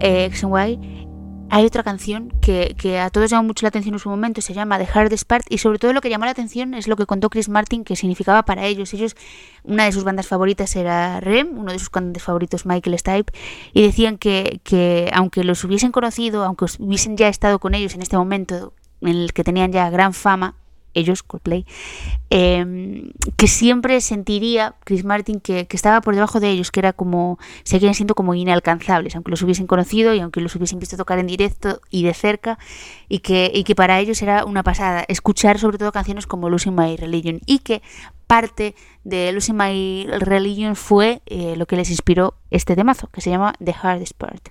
eh, 0.00 0.30
XY, 0.32 0.80
hay 1.50 1.66
otra 1.66 1.82
canción 1.82 2.32
que, 2.40 2.74
que, 2.78 2.98
a 2.98 3.10
todos 3.10 3.30
llamó 3.30 3.48
mucho 3.48 3.66
la 3.66 3.68
atención 3.68 3.94
en 3.94 3.98
su 3.98 4.08
momento, 4.08 4.40
se 4.40 4.54
llama 4.54 4.78
The 4.78 4.88
Hardest 4.90 5.26
Part, 5.26 5.44
y 5.50 5.58
sobre 5.58 5.78
todo 5.78 5.92
lo 5.92 6.00
que 6.00 6.08
llamó 6.08 6.24
la 6.24 6.30
atención 6.30 6.72
es 6.72 6.88
lo 6.88 6.96
que 6.96 7.04
contó 7.04 7.28
Chris 7.28 7.50
Martin 7.50 7.84
que 7.84 7.94
significaba 7.94 8.42
para 8.46 8.64
ellos. 8.64 8.94
Ellos, 8.94 9.16
una 9.64 9.84
de 9.84 9.92
sus 9.92 10.02
bandas 10.02 10.28
favoritas 10.28 10.74
era 10.76 11.20
Rem, 11.20 11.58
uno 11.58 11.72
de 11.72 11.78
sus 11.78 11.90
cantantes 11.90 12.22
favoritos 12.22 12.64
Michael 12.64 12.98
Stipe, 12.98 13.34
y 13.74 13.82
decían 13.82 14.16
que, 14.16 14.62
que 14.64 15.10
aunque 15.12 15.44
los 15.44 15.62
hubiesen 15.64 15.92
conocido, 15.92 16.42
aunque 16.42 16.64
hubiesen 16.78 17.18
ya 17.18 17.28
estado 17.28 17.58
con 17.58 17.74
ellos 17.74 17.96
en 17.96 18.00
este 18.00 18.16
momento 18.16 18.72
en 19.02 19.08
el 19.08 19.34
que 19.34 19.44
tenían 19.44 19.72
ya 19.72 19.90
gran 19.90 20.14
fama, 20.14 20.54
ellos, 20.98 21.22
Coldplay, 21.22 21.64
eh, 22.30 23.10
que 23.36 23.48
siempre 23.48 24.00
sentiría 24.00 24.74
Chris 24.84 25.04
Martin 25.04 25.40
que, 25.40 25.66
que, 25.66 25.76
estaba 25.76 26.00
por 26.00 26.14
debajo 26.14 26.40
de 26.40 26.50
ellos, 26.50 26.70
que 26.70 26.80
era 26.80 26.92
como, 26.92 27.38
seguían 27.62 27.94
siendo 27.94 28.14
como 28.14 28.34
inalcanzables, 28.34 29.14
aunque 29.14 29.30
los 29.30 29.42
hubiesen 29.42 29.66
conocido 29.66 30.14
y 30.14 30.20
aunque 30.20 30.40
los 30.40 30.54
hubiesen 30.56 30.78
visto 30.78 30.96
tocar 30.96 31.18
en 31.18 31.26
directo 31.26 31.80
y 31.90 32.02
de 32.02 32.14
cerca, 32.14 32.58
y 33.08 33.20
que, 33.20 33.50
y 33.54 33.64
que 33.64 33.74
para 33.74 33.98
ellos 34.00 34.20
era 34.22 34.44
una 34.44 34.62
pasada 34.62 35.04
escuchar 35.08 35.58
sobre 35.58 35.78
todo 35.78 35.92
canciones 35.92 36.26
como 36.26 36.50
Losing 36.50 36.74
My 36.74 36.96
Religion, 36.96 37.40
y 37.46 37.60
que 37.60 37.82
parte 38.26 38.74
de 39.04 39.32
Losing 39.32 39.56
My 39.56 40.06
Religion 40.20 40.76
fue 40.76 41.22
eh, 41.26 41.54
lo 41.56 41.66
que 41.66 41.76
les 41.76 41.90
inspiró 41.90 42.34
este 42.50 42.76
temazo, 42.76 43.08
que 43.08 43.20
se 43.20 43.30
llama 43.30 43.54
The 43.64 43.74
Hardest 43.82 44.14
Part. 44.14 44.50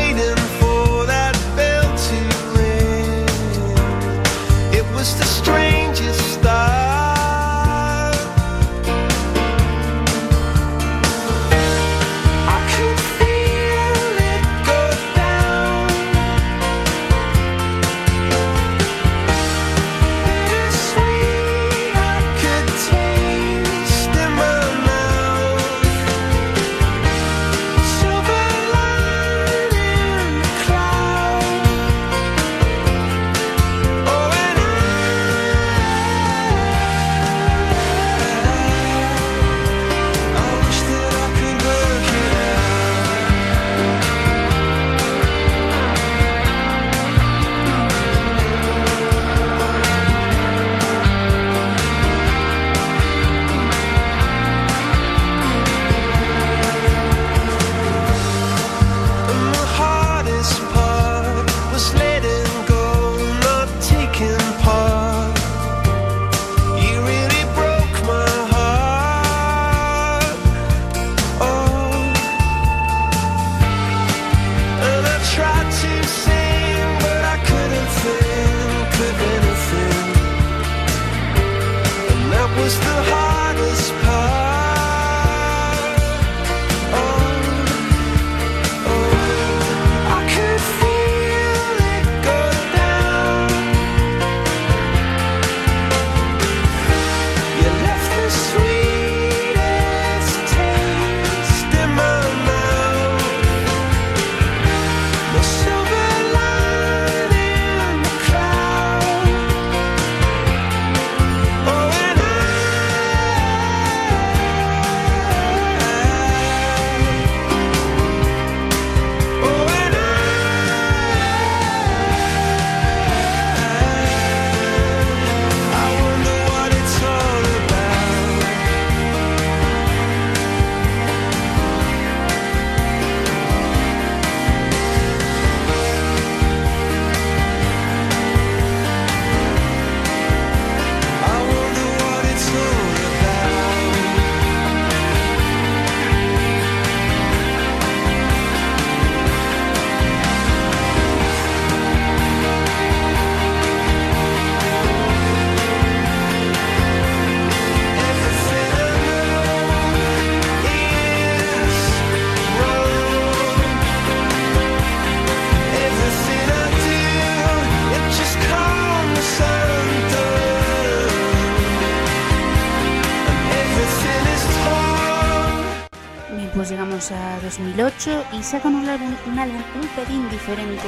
y 178.07 178.41
sacan 178.41 178.73
un 178.73 178.89
álbum, 178.89 179.13
un 179.27 179.37
álbum 179.37 179.61
un 179.75 179.87
pelín 179.89 180.27
diferente, 180.31 180.81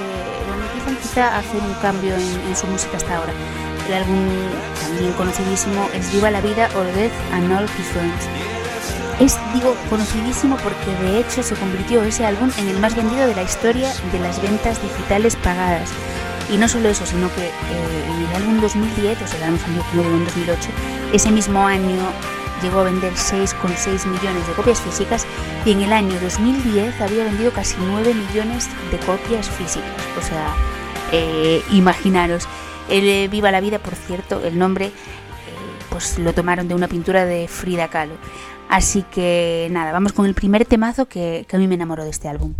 donde 0.47 0.65
empiezan 0.65 0.95
quizá 0.95 1.27
a 1.35 1.39
hacer 1.39 1.61
un 1.61 1.73
cambio 1.75 2.15
en, 2.15 2.41
en, 2.47 2.55
su 2.55 2.65
música 2.65 2.97
hasta 2.97 3.17
ahora. 3.17 3.31
El 3.87 3.93
álbum 3.93 4.17
también 4.81 5.11
conocidísimo 5.13 5.87
es 5.93 6.11
Viva 6.11 6.31
la 6.31 6.41
Vida 6.41 6.69
or 6.75 6.85
Death 6.95 7.11
and 7.33 7.51
All 7.51 7.65
His 7.65 7.85
Friends. 7.87 8.27
Es, 9.19 9.37
digo, 9.53 9.75
conocidísimo 9.91 10.57
porque 10.57 11.03
de 11.03 11.19
hecho 11.19 11.43
se 11.43 11.53
convirtió 11.55 12.01
ese 12.01 12.25
álbum 12.25 12.49
en 12.57 12.69
el 12.69 12.79
más 12.79 12.95
vendido 12.95 13.27
de 13.27 13.35
la 13.35 13.43
historia 13.43 13.93
de 14.11 14.19
las 14.19 14.41
ventas 14.41 14.81
digitales 14.81 15.35
pagadas. 15.35 15.91
Y 16.51 16.57
no 16.57 16.67
solo 16.67 16.89
eso, 16.89 17.05
sino 17.05 17.29
que 17.35 17.45
eh, 17.45 17.51
en 18.09 18.27
el 18.27 18.35
álbum 18.35 18.59
2010, 18.59 19.21
o 19.21 19.27
sea, 19.27 19.37
el 19.37 19.43
álbum 19.43 19.59
salió 19.59 20.03
en 20.03 20.25
2008, 20.25 20.69
ese 21.13 21.31
mismo 21.31 21.67
año 21.67 22.11
llegó 22.63 22.79
a 22.79 22.83
vender 22.83 23.13
6,6 23.13 24.07
millones 24.07 24.47
de 24.47 24.53
copias 24.53 24.81
físicas 24.81 25.27
y 25.65 25.71
en 25.71 25.81
el 25.81 25.93
año 25.93 26.19
2010 26.19 27.01
había 27.01 27.25
vendido 27.25 27.51
casi 27.51 27.75
9 27.79 28.13
millones 28.13 28.69
de 28.89 28.97
copias 28.99 29.49
físicas. 29.49 29.91
O 30.17 30.21
sea, 30.21 30.55
eh, 31.11 31.61
imaginaros. 31.71 32.47
El 32.89 33.29
Viva 33.29 33.51
la 33.51 33.61
Vida, 33.61 33.79
por 33.79 33.95
cierto, 33.95 34.43
el 34.43 34.57
nombre 34.57 34.91
pues 35.89 36.17
lo 36.17 36.33
tomaron 36.33 36.67
de 36.67 36.73
una 36.73 36.87
pintura 36.87 37.25
de 37.25 37.47
Frida 37.47 37.87
Kahlo. 37.87 38.15
Así 38.67 39.03
que 39.03 39.67
nada, 39.69 39.91
vamos 39.91 40.11
con 40.11 40.25
el 40.25 40.33
primer 40.33 40.65
temazo 40.65 41.05
que 41.07 41.45
a 41.51 41.57
mí 41.57 41.67
me 41.67 41.75
enamoró 41.75 42.03
de 42.03 42.09
este 42.09 42.27
álbum. 42.27 42.55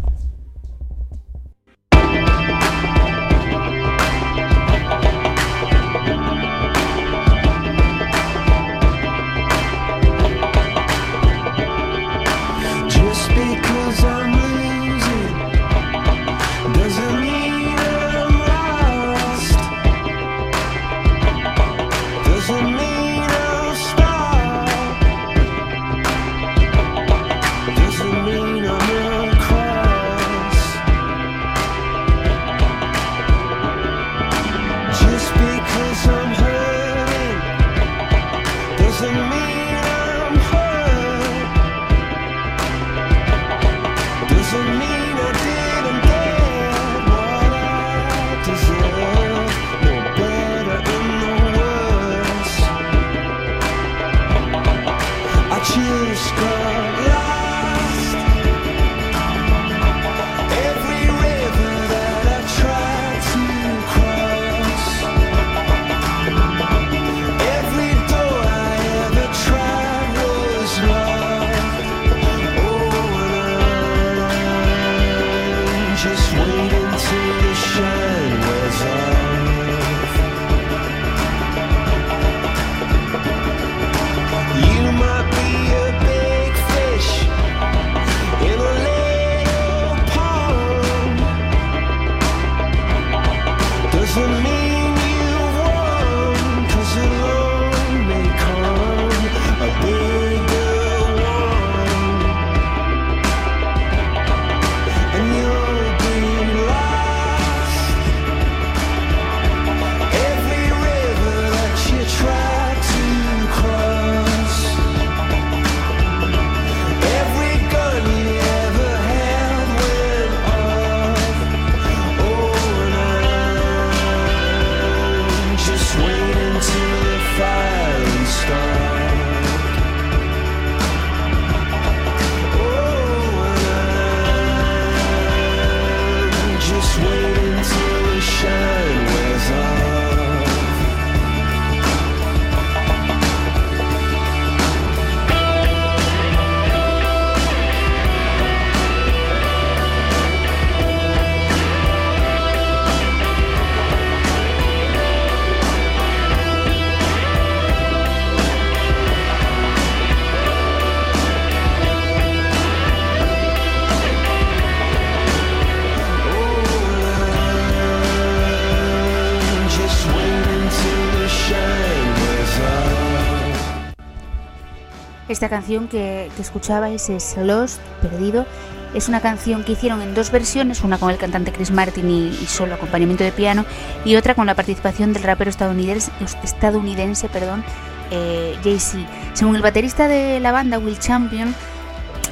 Esta 175.43 175.57
canción 175.57 175.89
que, 175.89 176.31
escuchabais 176.39 177.09
es 177.09 177.35
Lost, 177.35 177.81
Perdido. 178.01 178.45
Es 178.93 179.09
una 179.09 179.19
canción 179.19 179.65
que 179.65 179.73
hicieron 179.73 180.01
en 180.01 180.13
dos 180.13 180.31
versiones, 180.31 180.85
una 180.85 180.97
con 180.97 181.11
el 181.11 181.17
cantante 181.17 181.51
Chris 181.51 181.69
Martin 181.69 182.09
y, 182.09 182.31
solo 182.45 182.75
acompañamiento 182.75 183.25
de 183.25 183.33
piano, 183.33 183.65
y 184.05 184.15
otra 184.15 184.35
con 184.35 184.45
la 184.45 184.55
participación 184.55 185.11
del 185.11 185.23
rapero 185.23 185.49
estadounidense, 185.49 186.13
estadounidense 186.43 187.27
perdón, 187.27 187.61
eh, 188.09 188.55
Jay-Z. 188.63 189.05
Según 189.33 189.57
el 189.57 189.61
baterista 189.61 190.07
de 190.07 190.39
la 190.39 190.53
banda, 190.53 190.79
Will 190.79 190.97
Champion, 190.97 191.53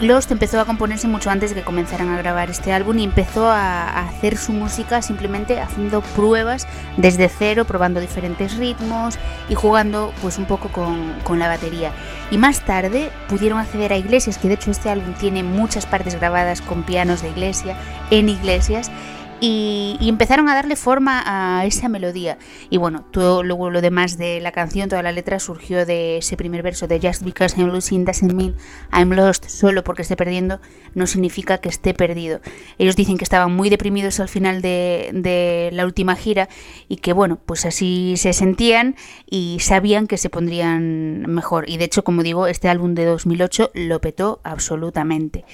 Lost 0.02 0.32
empezó 0.32 0.60
a 0.60 0.66
componerse 0.66 1.08
mucho 1.08 1.30
antes 1.30 1.52
de 1.52 1.58
que 1.58 1.62
comenzaran 1.62 2.10
a 2.10 2.18
grabar 2.18 2.50
este 2.50 2.74
álbum 2.74 2.98
y 2.98 3.04
empezó 3.04 3.48
a, 3.48 4.08
hacer 4.08 4.36
su 4.36 4.52
música 4.52 5.04
simplemente 5.04 5.60
haciendo 5.60 6.02
pruebas 6.02 6.68
desde 6.98 7.30
cero, 7.30 7.66
probando 7.66 8.00
diferentes 8.00 8.58
ritmos 8.58 9.20
y 9.48 9.54
jugando 9.54 10.12
pues 10.20 10.40
un 10.40 10.46
poco 10.46 10.70
con, 10.70 11.14
con 11.24 11.38
la 11.38 11.48
batería. 11.48 11.92
Y 12.32 12.40
más 12.40 12.62
tarde 12.62 13.12
pudieron 13.30 13.60
acceder 13.60 13.94
a 13.94 13.98
iglesias, 13.98 14.40
que 14.40 14.48
de 14.48 14.56
hecho 14.56 14.72
este 14.72 14.90
álbum 14.90 15.14
tiene 15.14 15.44
muchas 15.44 15.86
partes 15.86 16.16
grabadas 16.16 16.62
con 16.62 16.82
pianos 16.82 17.22
de 17.22 17.30
iglesia, 17.30 17.78
en 18.10 18.28
iglesias, 18.28 18.90
y, 19.42 19.98
empezaron 20.02 20.48
a 20.48 20.56
darle 20.56 20.76
forma 20.76 21.24
a 21.26 21.66
esa 21.66 21.90
melodía. 21.90 22.38
Y 22.70 22.78
bueno, 22.78 23.04
todo 23.12 23.44
lo 23.44 23.82
demás 23.82 24.18
de 24.18 24.40
la 24.40 24.52
canción, 24.52 24.88
toda 24.88 25.02
la 25.02 25.12
letra 25.12 25.40
surgió 25.40 25.86
de 25.86 26.18
ese 26.18 26.38
primer 26.38 26.62
verso 26.62 26.88
de 26.88 27.00
Just 27.00 27.24
because 27.24 27.60
I'm 27.60 27.70
losing 27.70 28.06
doesn't 28.06 28.34
mean 28.34 28.56
I'm 28.94 29.12
lost. 29.12 29.46
Solo 29.46 29.84
porque 29.84 30.04
esté 30.04 30.16
perdiendo 30.16 30.62
no 30.94 31.08
significa 31.08 31.58
que 31.58 31.70
esté 31.70 31.94
perdido. 31.94 32.40
Ellos 32.78 32.96
dicen 32.96 33.18
que 33.18 33.24
estaban 33.24 33.54
muy 33.54 33.70
deprimidos 33.70 34.20
al 34.20 34.30
final 34.30 34.62
de 34.62 35.70
la 35.74 35.86
última 35.86 36.16
gira 36.16 36.48
y 36.88 36.98
que 36.98 37.14
bueno, 37.14 37.40
pues 37.44 37.66
así 37.66 38.14
se 38.18 38.34
sentían 38.34 38.96
y 39.30 39.58
sabían 39.60 40.08
que 40.08 40.18
se 40.18 40.30
pondrían 40.30 41.26
mejor. 41.28 41.68
Y 41.68 41.78
de 41.78 41.86
hecho, 41.86 42.04
como 42.04 42.22
digo, 42.22 42.46
este 42.46 42.70
álbum 42.70 42.94
de 42.94 43.06
2008 43.06 43.72
lo 43.74 44.00
petó 44.02 44.40
absolutamente. 44.44 45.46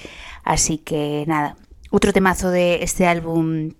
Así 0.44 0.78
que 0.78 1.24
nada, 1.26 1.56
otro 1.98 2.12
temazo 2.12 2.50
de 2.50 2.82
este 2.82 3.06
álbum 3.06 3.72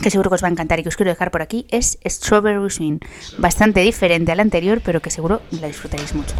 que 0.00 0.10
seguro 0.10 0.30
que 0.30 0.36
os 0.36 0.42
va 0.42 0.48
a 0.48 0.50
encantar 0.50 0.78
y 0.78 0.82
que 0.82 0.88
os 0.88 0.96
quiero 0.96 1.10
dejar 1.10 1.30
por 1.30 1.42
aquí 1.42 1.66
es 1.70 1.98
Strawberry 2.06 2.70
Swing, 2.70 2.98
bastante 3.38 3.80
diferente 3.80 4.32
al 4.32 4.40
anterior, 4.40 4.80
pero 4.84 5.00
que 5.00 5.10
seguro 5.10 5.42
la 5.50 5.66
disfrutaréis 5.66 6.14
mucho. 6.14 6.34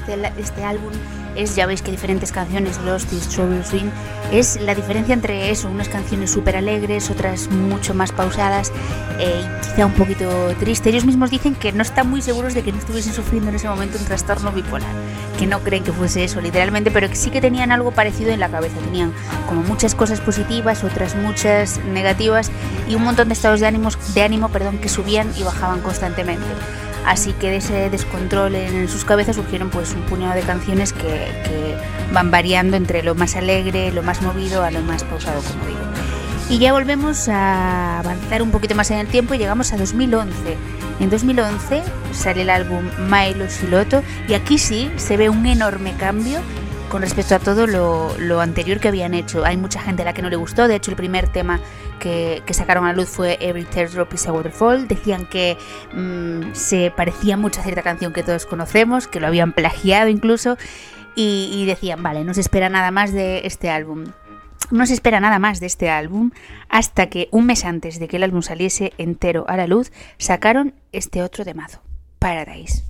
Este, 0.00 0.32
este 0.40 0.64
álbum 0.64 0.92
es, 1.36 1.54
ya 1.54 1.66
veis 1.66 1.82
que 1.82 1.90
diferentes 1.90 2.32
canciones, 2.32 2.78
Lost 2.84 3.12
Strawberry 3.12 3.64
Swing, 3.64 3.90
es 4.32 4.60
la 4.60 4.74
diferencia 4.74 5.14
entre 5.14 5.50
eso, 5.50 5.68
unas 5.68 5.88
canciones 5.88 6.30
súper 6.30 6.56
alegres, 6.56 7.10
otras 7.10 7.48
mucho 7.50 7.94
más 7.94 8.12
pausadas 8.12 8.72
eh, 9.18 9.44
quizá 9.62 9.86
un 9.86 9.92
poquito 9.92 10.28
triste. 10.58 10.90
Ellos 10.90 11.04
mismos 11.04 11.30
dicen 11.30 11.54
que 11.54 11.72
no 11.72 11.82
están 11.82 12.08
muy 12.08 12.22
seguros 12.22 12.54
de 12.54 12.62
que 12.62 12.72
no 12.72 12.78
estuviesen 12.78 13.12
sufriendo 13.12 13.50
en 13.50 13.56
ese 13.56 13.68
momento 13.68 13.98
un 13.98 14.04
trastorno 14.04 14.50
bipolar, 14.52 14.90
que 15.38 15.46
no 15.46 15.60
creen 15.60 15.84
que 15.84 15.92
fuese 15.92 16.24
eso 16.24 16.40
literalmente, 16.40 16.90
pero 16.90 17.08
que 17.08 17.16
sí 17.16 17.30
que 17.30 17.40
tenían 17.40 17.70
algo 17.70 17.92
parecido 17.92 18.30
en 18.30 18.40
la 18.40 18.48
cabeza, 18.48 18.76
tenían 18.84 19.12
como 19.48 19.62
muchas 19.62 19.94
cosas 19.94 20.20
positivas, 20.20 20.84
otras 20.84 21.14
muchas 21.14 21.78
negativas 21.84 22.50
y 22.88 22.94
un 22.94 23.04
montón 23.04 23.28
de 23.28 23.34
estados 23.34 23.60
de, 23.60 23.66
ánimos, 23.66 24.14
de 24.14 24.22
ánimo 24.22 24.48
perdón, 24.48 24.78
que 24.78 24.88
subían 24.88 25.30
y 25.36 25.42
bajaban 25.42 25.80
constantemente. 25.80 26.46
Así 27.06 27.32
que 27.32 27.50
de 27.50 27.56
ese 27.56 27.90
descontrol 27.90 28.54
en 28.54 28.88
sus 28.88 29.04
cabezas 29.04 29.36
surgieron 29.36 29.70
pues 29.70 29.94
un 29.94 30.02
puñado 30.02 30.34
de 30.34 30.42
canciones 30.42 30.92
que, 30.92 31.02
que, 31.02 31.76
van 32.12 32.30
variando 32.30 32.76
entre 32.76 33.02
lo 33.02 33.14
más 33.14 33.36
alegre, 33.36 33.92
lo 33.92 34.02
más 34.02 34.20
movido 34.22 34.64
a 34.64 34.70
lo 34.70 34.80
más 34.82 35.04
pausado, 35.04 35.40
como 35.42 35.64
digo. 35.66 35.78
Y 36.50 36.58
ya 36.58 36.72
volvemos 36.72 37.28
a 37.28 38.00
avanzar 38.00 38.42
un 38.42 38.50
poquito 38.50 38.74
más 38.74 38.90
en 38.90 38.98
el 38.98 39.06
tiempo 39.06 39.34
y 39.34 39.38
llegamos 39.38 39.72
a 39.72 39.76
2011. 39.76 40.56
En 40.98 41.08
2011 41.08 41.82
sale 42.12 42.42
el 42.42 42.50
álbum 42.50 42.84
Milo 43.08 43.48
Siloto 43.48 44.02
y 44.28 44.34
aquí 44.34 44.58
sí 44.58 44.90
se 44.96 45.16
ve 45.16 45.30
un 45.30 45.46
enorme 45.46 45.94
cambio 45.94 46.40
con 46.90 47.02
respecto 47.02 47.36
a 47.36 47.38
todo 47.38 47.66
lo, 47.68 48.40
anterior 48.40 48.80
que 48.80 48.88
habían 48.88 49.14
hecho. 49.14 49.44
Hay 49.44 49.56
mucha 49.56 49.80
gente 49.80 50.02
a 50.02 50.04
la 50.04 50.12
que 50.12 50.22
no 50.22 50.28
le 50.28 50.36
gustó, 50.36 50.66
de 50.66 50.74
hecho 50.74 50.90
el 50.90 50.96
primer 50.96 51.28
tema 51.28 51.60
que, 52.00 52.42
sacaron 52.50 52.84
a 52.84 52.92
luz 52.92 53.08
fue 53.08 53.38
Every 53.40 53.64
Teardrop 53.64 54.12
is 54.12 54.26
a 54.26 54.32
Waterfall, 54.32 54.88
decían 54.88 55.26
que 55.26 55.56
mmm, 55.94 56.52
se 56.52 56.92
parecía 56.94 57.36
mucho 57.36 57.60
a 57.60 57.62
cierta 57.62 57.82
canción 57.82 58.12
que 58.12 58.24
todos 58.24 58.44
conocemos, 58.44 59.06
que 59.06 59.20
lo 59.20 59.28
habían 59.28 59.52
plagiado 59.52 60.08
incluso, 60.08 60.58
y, 61.14 61.50
y 61.54 61.64
decían, 61.64 62.02
vale, 62.02 62.24
no 62.24 62.34
se 62.34 62.40
espera 62.40 62.68
nada 62.68 62.90
más 62.90 63.12
de 63.12 63.46
este 63.46 63.70
álbum. 63.70 64.06
No 64.70 64.86
se 64.86 64.94
espera 64.94 65.20
nada 65.20 65.38
más 65.38 65.60
de 65.60 65.66
este 65.66 65.90
álbum 65.90 66.30
hasta 66.68 67.08
que 67.08 67.28
un 67.30 67.46
mes 67.46 67.64
antes 67.64 67.98
de 67.98 68.08
que 68.08 68.16
el 68.16 68.24
álbum 68.24 68.42
saliese 68.42 68.92
entero 68.98 69.44
a 69.48 69.56
la 69.56 69.66
luz, 69.66 69.92
sacaron 70.18 70.74
este 70.92 71.22
otro 71.22 71.44
de 71.44 71.54
mazo, 71.54 71.82
Paradise. 72.18 72.84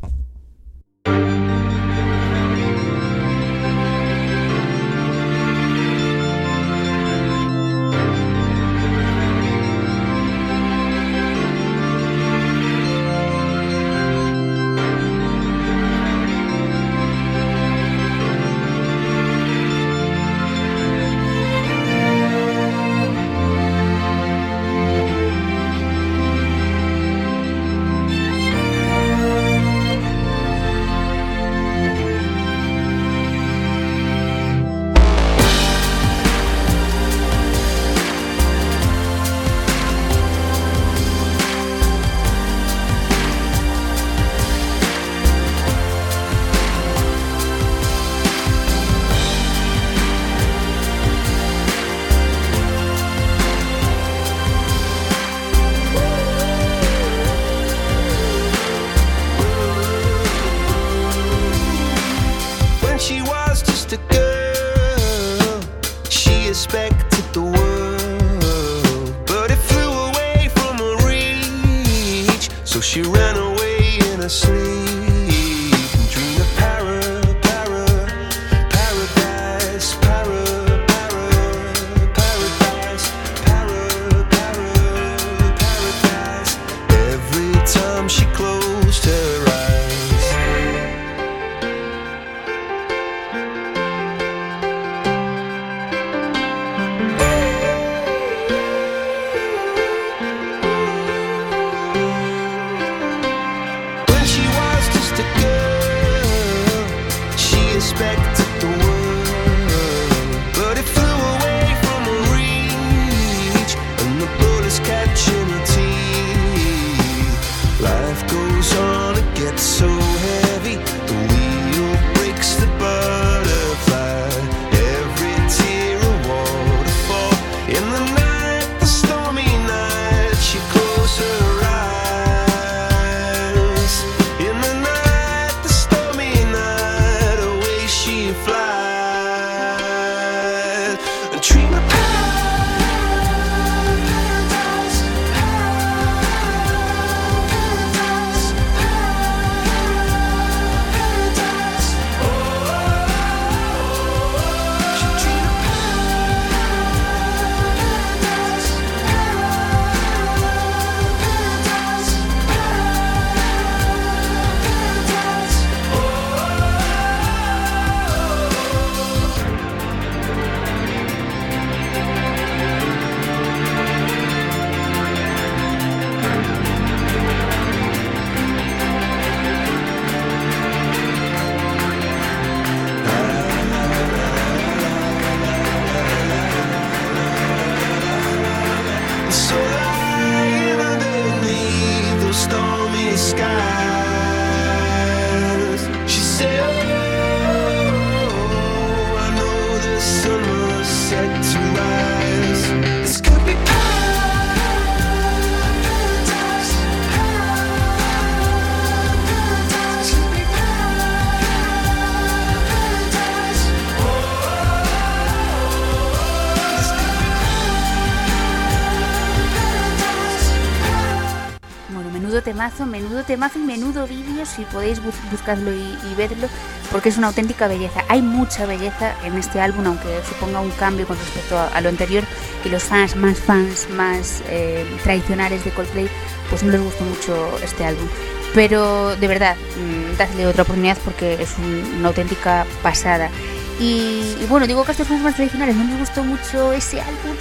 Menudo 223.71 224.05
y 224.11 224.17
vídeo, 224.17 224.45
si 224.45 224.65
podéis 224.65 225.01
buscarlo 225.31 225.73
y, 225.73 226.15
verlo, 226.17 226.49
porque 226.91 227.09
es 227.09 227.19
una 227.19 227.29
auténtica 227.29 227.69
belleza. 227.69 228.05
Hay 228.09 228.21
mucha 228.21 228.67
belleza 228.67 229.15
en 229.25 229.37
este 229.39 229.61
álbum, 229.61 229.87
aunque 229.87 230.09
suponga 230.29 230.61
un 230.61 230.73
cambio 230.73 231.07
con 231.07 231.17
respecto 231.17 231.57
a, 231.57 231.81
lo 231.81 231.89
anterior, 231.89 232.25
y 232.65 232.69
los 232.69 232.83
fans 232.83 233.15
más 233.15 233.39
fans, 233.39 233.89
más 233.91 234.43
eh, 234.49 234.85
tradicionales 235.05 235.65
de 235.65 235.71
Coldplay, 235.71 236.09
pues 236.49 236.65
no 236.65 236.73
les 236.73 236.83
gustó 236.83 237.05
mucho 237.05 237.59
este 237.63 237.85
álbum. 237.85 238.09
Pero 238.57 239.15
de 239.15 239.29
verdad, 239.29 239.57
mmm, 239.77 240.17
dadle 240.19 240.49
otra 240.49 240.65
oportunidad 240.65 240.99
porque 241.05 241.41
es 241.41 241.55
una 241.97 242.09
auténtica 242.09 242.67
pasada. 242.83 243.31
Y, 243.79 244.35
bueno, 244.49 244.67
digo 244.67 244.83
que 244.83 244.91
a 244.91 244.93
estos 244.93 245.07
fans 245.07 245.23
más 245.23 245.37
tradicionales 245.37 245.77
no 245.77 245.85
les 245.85 246.01
gustó 246.01 246.25
mucho 246.25 246.73
ese 246.73 247.01
álbum, 247.01 247.37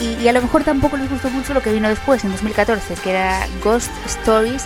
y, 0.00 0.28
a 0.28 0.32
lo 0.32 0.42
mejor 0.42 0.62
tampoco 0.62 0.96
les 0.96 1.10
gustó 1.10 1.28
mucho 1.30 1.54
lo 1.54 1.60
que 1.60 1.72
vino 1.72 1.88
después, 1.88 2.22
en 2.24 2.30
2014, 2.30 2.94
que 3.02 3.10
era 3.10 3.46
Ghost 3.62 3.90
Stories 4.06 4.64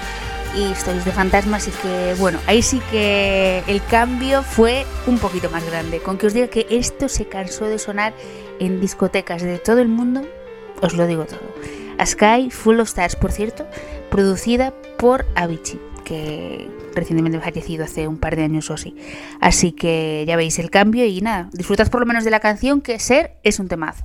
y 0.57 0.72
Stories 0.72 1.04
de 1.04 1.12
Fantasmas. 1.12 1.68
Y 1.68 1.70
que, 1.70 2.14
bueno, 2.18 2.38
ahí 2.46 2.62
sí 2.62 2.80
que 2.90 3.62
el 3.66 3.84
cambio 3.84 4.42
fue 4.42 4.84
un 5.07 5.18
poquito 5.18 5.50
más 5.50 5.64
grande. 5.64 6.00
Con 6.00 6.18
que 6.18 6.26
os 6.26 6.34
diga 6.34 6.48
que 6.48 6.66
esto 6.70 7.09
se 7.09 7.26
cansó 7.26 7.66
de 7.66 7.78
sonar 7.78 8.14
en 8.59 8.80
discotecas 8.80 9.42
de 9.42 9.59
todo 9.59 9.80
el 9.80 9.88
mundo, 9.88 10.22
os 10.80 10.94
lo 10.94 11.07
digo 11.07 11.24
todo. 11.24 11.40
A 11.98 12.07
Sky 12.07 12.50
Full 12.50 12.80
of 12.80 12.88
Stars, 12.88 13.16
por 13.16 13.32
cierto, 13.32 13.66
producida 14.11 14.72
por 14.98 15.26
Avicii, 15.34 15.80
que 16.04 16.68
recientemente 16.94 17.40
fallecido 17.40 17.84
hace 17.84 18.09
un 18.09 18.18
par 18.18 18.36
de 18.36 18.44
años 18.44 18.70
o 18.70 18.74
así. 18.74 18.96
Así 19.40 19.72
que 19.72 20.24
ya 20.26 20.36
veis 20.36 20.59
el 20.59 20.70
cambio 20.70 21.04
y 21.04 21.20
nada, 21.20 21.48
disfrutad 21.52 21.90
por 21.90 22.00
lo 22.00 22.07
menos 22.07 22.24
de 22.24 22.30
la 22.30 22.40
canción 22.40 22.80
que 22.80 22.98
Ser 22.98 23.36
es 23.42 23.59
un 23.59 23.68
temazo. 23.68 24.04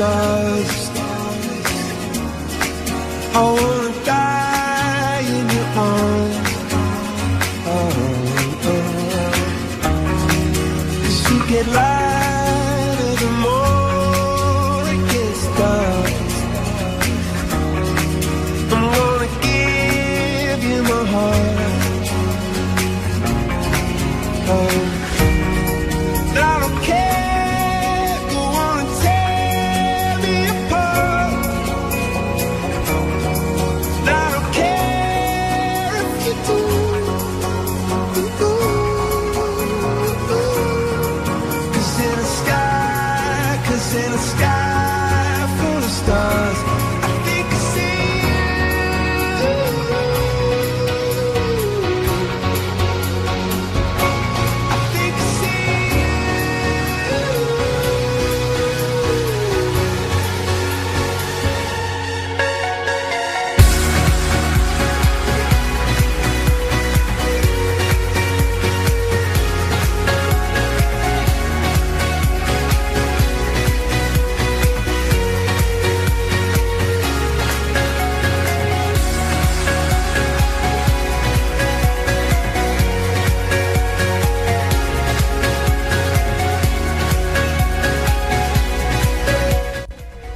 stars. 0.00 0.72
I 3.34 3.42
wanna 3.56 4.04
die 4.04 5.24
in 5.38 5.46
your 5.56 5.68
arms. 5.88 6.50
Oh, 7.66 7.90
oh, 8.64 8.70
oh. 8.70 8.90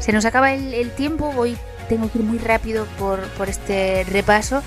Se 0.05 0.13
nos 0.13 0.27
acaba 0.27 0.53
el, 0.53 0.91
tiempo, 0.91 1.33
hoy 1.35 1.57
tengo 1.89 2.13
que 2.13 2.19
ir 2.19 2.25
muy 2.25 2.37
rápido 2.37 2.87
por, 2.99 3.21
este 3.49 4.05
repaso 4.05 4.63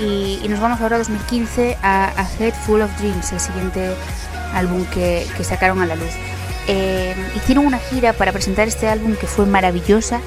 y, 0.00 0.44
nos 0.48 0.58
vamos 0.58 0.80
ahora 0.80 0.96
a 0.96 0.98
2015 0.98 1.78
a, 1.80 2.06
a, 2.06 2.28
Head 2.40 2.54
Full 2.66 2.80
of 2.80 2.90
Dreams, 2.98 3.30
el 3.30 3.38
siguiente 3.38 3.94
álbum 4.52 4.84
que, 4.86 5.24
sacaron 5.44 5.80
a 5.80 5.86
la 5.86 5.94
luz. 5.94 6.10
Eh, 6.66 7.14
hicieron 7.36 7.66
una 7.66 7.78
gira 7.78 8.14
para 8.14 8.32
presentar 8.32 8.66
este 8.66 8.88
álbum 8.88 9.14
que 9.14 9.28
fue 9.28 9.46
maravillosa 9.46 10.20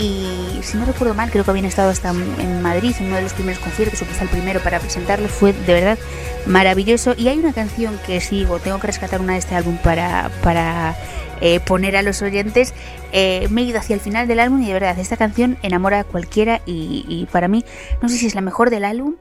y 0.00 0.62
si 0.62 0.78
no 0.78 0.84
recuerdo 0.84 1.14
mal 1.14 1.30
creo 1.30 1.44
que 1.44 1.50
habían 1.50 1.66
estado 1.66 1.90
hasta 1.90 2.10
en 2.10 2.62
Madrid 2.62 2.94
en 2.98 3.06
uno 3.06 3.16
de 3.16 3.22
los 3.22 3.34
primeros 3.34 3.60
conciertos 3.60 4.00
o 4.02 4.06
quizá 4.06 4.22
el 4.22 4.30
primero 4.30 4.60
para 4.60 4.80
presentarlo 4.80 5.28
fue 5.28 5.52
de 5.52 5.74
verdad 5.74 5.98
maravilloso 6.46 7.14
y 7.16 7.28
hay 7.28 7.38
una 7.38 7.52
canción 7.52 7.98
que 8.06 8.20
sigo 8.20 8.58
tengo 8.58 8.80
que 8.80 8.86
rescatar 8.86 9.20
una 9.20 9.34
de 9.34 9.40
este 9.40 9.54
álbum 9.54 9.76
para, 9.76 10.30
para 10.42 10.96
eh, 11.40 11.58
poner 11.60 11.96
a 11.96 12.02
los 12.02 12.20
oyentes, 12.20 12.74
eh, 13.12 13.48
me 13.50 13.62
he 13.62 13.64
ido 13.64 13.78
hacia 13.78 13.94
el 13.94 14.00
final 14.00 14.28
del 14.28 14.40
álbum 14.40 14.62
y 14.62 14.66
de 14.66 14.74
verdad, 14.74 14.98
esta 14.98 15.16
canción 15.16 15.56
enamora 15.62 16.00
a 16.00 16.04
cualquiera 16.04 16.60
y, 16.66 17.26
para 17.32 17.48
mí, 17.48 17.64
no 18.02 18.08
sé 18.08 18.16
si 18.16 18.26
es 18.26 18.34
la 18.34 18.42
mejor 18.42 18.68
del 18.68 18.84
álbum, 18.84 19.14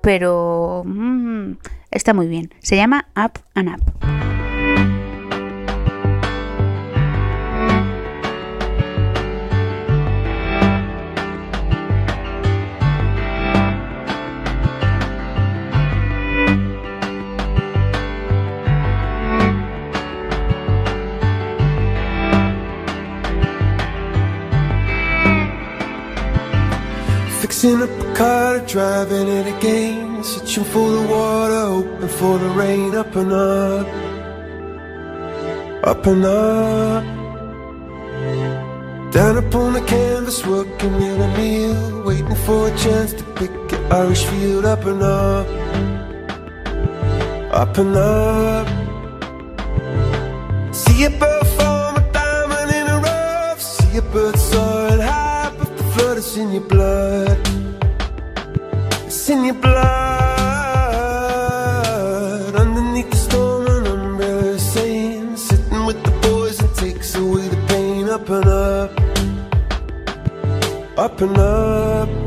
pero 0.00 0.82
mm, 0.86 1.52
está 1.90 2.14
muy 2.14 2.28
bien. 2.28 2.54
Se 2.60 2.76
llama 2.76 3.08
Up 3.14 3.40
and 3.54 3.68
Up. 3.68 4.95
Up 27.66 27.90
a 27.90 28.14
car, 28.14 28.60
driving 28.60 29.26
it 29.26 29.46
again. 29.58 30.22
Searching 30.22 30.62
for 30.62 30.88
the 30.88 31.02
water, 31.08 31.66
hoping 31.66 32.08
for 32.08 32.38
the 32.38 32.48
rain. 32.50 32.94
Up 32.94 33.16
and 33.16 33.32
up, 33.32 33.86
up 35.82 36.06
and 36.06 36.24
up. 36.24 37.04
Down 39.12 39.38
upon 39.38 39.72
the 39.72 39.80
canvas, 39.80 40.46
working 40.46 40.94
in 40.94 41.20
a 41.20 41.36
meal. 41.36 42.02
Waiting 42.04 42.36
for 42.46 42.68
a 42.68 42.78
chance 42.78 43.12
to 43.14 43.24
pick 43.34 43.50
an 43.72 43.92
Irish 43.92 44.24
field. 44.26 44.64
Up 44.64 44.84
and 44.84 45.02
up, 45.02 45.46
up 47.52 47.78
and 47.78 47.96
up. 47.96 48.68
See 50.72 51.04
a 51.04 51.10
bird 51.10 51.46
form 51.58 51.96
a 51.96 52.12
diamond 52.12 52.70
in 52.70 52.86
a 52.86 52.98
rough. 53.00 53.60
See 53.60 53.98
a 53.98 54.02
bird 54.02 54.38
soaring 54.38 55.00
high, 55.00 55.52
but 55.58 55.76
the 55.76 55.82
flood 55.82 56.18
is 56.18 56.36
in 56.36 56.52
your 56.52 56.62
blood. 56.62 57.35
In 59.28 59.44
your 59.44 59.54
blood. 59.54 59.74
Underneath 62.54 63.10
the 63.10 63.16
storm, 63.16 63.66
an 63.66 63.84
umbrella 63.88 64.56
saying, 64.56 65.36
sitting 65.36 65.84
with 65.84 66.00
the 66.04 66.12
boys 66.22 66.60
and 66.60 66.72
takes 66.76 67.16
away 67.16 67.48
the 67.48 67.56
pain. 67.66 68.08
Up 68.08 68.28
and 68.28 68.46
up, 68.46 68.92
up 70.96 71.20
and 71.20 71.38
up. 71.38 72.25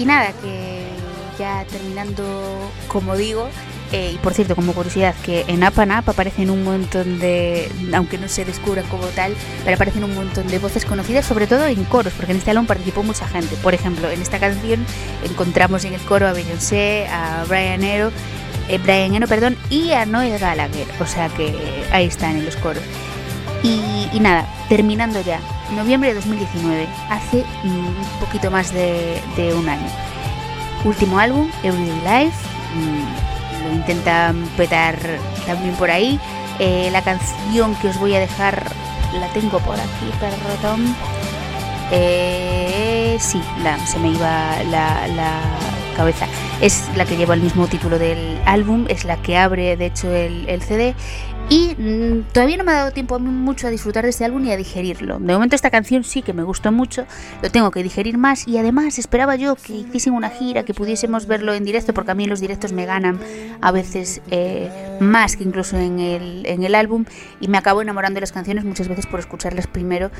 Y 0.00 0.06
nada, 0.06 0.32
que 0.40 0.86
ya 1.38 1.66
terminando, 1.70 2.72
como 2.88 3.18
digo, 3.18 3.50
eh, 3.92 4.12
y 4.14 4.16
por 4.16 4.32
cierto, 4.32 4.56
como 4.56 4.72
curiosidad, 4.72 5.14
que 5.22 5.44
en 5.46 5.62
Up 5.62 5.78
aparecen 6.06 6.48
un 6.48 6.64
montón 6.64 7.18
de, 7.18 7.70
aunque 7.92 8.16
no 8.16 8.26
se 8.26 8.46
descubran 8.46 8.86
como 8.86 9.04
tal, 9.08 9.34
pero 9.62 9.74
aparecen 9.74 10.02
un 10.04 10.14
montón 10.14 10.48
de 10.48 10.58
voces 10.58 10.86
conocidas, 10.86 11.26
sobre 11.26 11.46
todo 11.46 11.66
en 11.66 11.84
coros, 11.84 12.14
porque 12.16 12.32
en 12.32 12.38
este 12.38 12.50
álbum 12.50 12.64
participó 12.64 13.02
mucha 13.02 13.28
gente. 13.28 13.56
Por 13.56 13.74
ejemplo, 13.74 14.08
en 14.10 14.22
esta 14.22 14.38
canción 14.38 14.86
encontramos 15.22 15.84
en 15.84 15.92
el 15.92 16.00
coro 16.00 16.26
a 16.26 16.32
Beyoncé, 16.32 17.06
a 17.08 17.44
Brian 17.46 17.84
Eno, 17.84 18.10
eh, 18.70 18.78
Brian 18.78 19.14
Eno, 19.14 19.26
perdón, 19.26 19.58
y 19.68 19.90
a 19.92 20.06
Noel 20.06 20.38
Gallagher, 20.38 20.86
o 20.98 21.04
sea 21.04 21.28
que 21.28 21.54
ahí 21.92 22.06
están 22.06 22.38
en 22.38 22.46
los 22.46 22.56
coros. 22.56 22.82
Y, 23.62 24.08
y 24.14 24.20
nada, 24.20 24.48
terminando 24.70 25.20
ya, 25.20 25.40
noviembre 25.74 26.10
de 26.10 26.14
2019, 26.16 26.86
hace 27.08 27.44
un 27.64 27.94
poquito 28.20 28.50
más 28.50 28.72
de, 28.72 29.20
un 29.56 29.68
año. 29.68 29.86
último 30.84 31.18
álbum, 31.18 31.48
Everyday 31.62 32.24
Life. 32.24 32.36
Mm, 32.74 33.66
lo 33.68 33.74
intentan 33.74 34.42
petar 34.56 34.96
también 35.46 35.74
por 35.74 35.90
ahí. 35.90 36.18
Eh, 36.58 36.88
la 36.92 37.02
canción 37.02 37.74
que 37.76 37.88
os 37.88 37.98
voy 37.98 38.14
a 38.14 38.20
dejar 38.20 38.70
la 39.18 39.26
tengo 39.28 39.58
por 39.60 39.76
aquí, 39.76 40.10
perdón. 40.18 40.94
Eh, 41.90 43.16
sí, 43.18 43.42
se 43.86 43.98
me 43.98 44.10
iba 44.12 44.62
la, 44.70 45.40
cabeza. 45.96 46.26
Es 46.60 46.88
la 46.96 47.04
que 47.04 47.16
lleva 47.16 47.34
el 47.34 47.40
mismo 47.40 47.66
título 47.66 47.98
del 47.98 48.38
álbum, 48.46 48.86
es 48.88 49.04
la 49.04 49.16
que 49.16 49.36
abre 49.36 49.76
de 49.76 49.86
hecho 49.86 50.14
el 50.14 50.62
CD 50.62 50.94
y 51.50 51.74
mmm, 51.76 52.22
todavía 52.32 52.56
no 52.56 52.64
me 52.64 52.70
ha 52.70 52.76
dado 52.76 52.92
tiempo 52.92 53.16
a 53.16 53.18
mí 53.18 53.28
mucho 53.28 53.66
a 53.66 53.70
disfrutar 53.70 54.04
de 54.04 54.10
este 54.10 54.24
álbum 54.24 54.44
y 54.44 54.52
a 54.52 54.56
digerirlo. 54.56 55.18
De 55.18 55.32
momento 55.32 55.56
esta 55.56 55.70
canción 55.70 56.04
sí 56.04 56.22
que 56.22 56.32
me 56.32 56.44
gustó 56.44 56.70
mucho, 56.70 57.06
lo 57.42 57.50
tengo 57.50 57.72
que 57.72 57.82
digerir 57.82 58.18
más 58.18 58.46
y 58.46 58.56
además 58.56 58.98
esperaba 59.00 59.34
yo 59.34 59.56
que 59.56 59.72
hiciesen 59.72 60.14
una 60.14 60.30
gira, 60.30 60.62
que 60.62 60.74
pudiésemos 60.74 61.26
verlo 61.26 61.52
en 61.52 61.64
directo, 61.64 61.92
porque 61.92 62.12
a 62.12 62.14
mí 62.14 62.26
los 62.26 62.40
directos 62.40 62.72
me 62.72 62.86
ganan 62.86 63.18
a 63.60 63.72
veces 63.72 64.22
eh, 64.30 64.70
más 65.00 65.36
que 65.36 65.42
incluso 65.42 65.76
en 65.76 65.98
el, 65.98 66.46
en 66.46 66.62
el 66.62 66.76
álbum 66.76 67.04
y 67.40 67.48
me 67.48 67.58
acabo 67.58 67.82
enamorando 67.82 68.18
de 68.18 68.20
las 68.20 68.32
canciones 68.32 68.64
muchas 68.64 68.86
veces 68.86 69.06
por 69.06 69.18
escucharlas 69.18 69.66
primero 69.66 70.12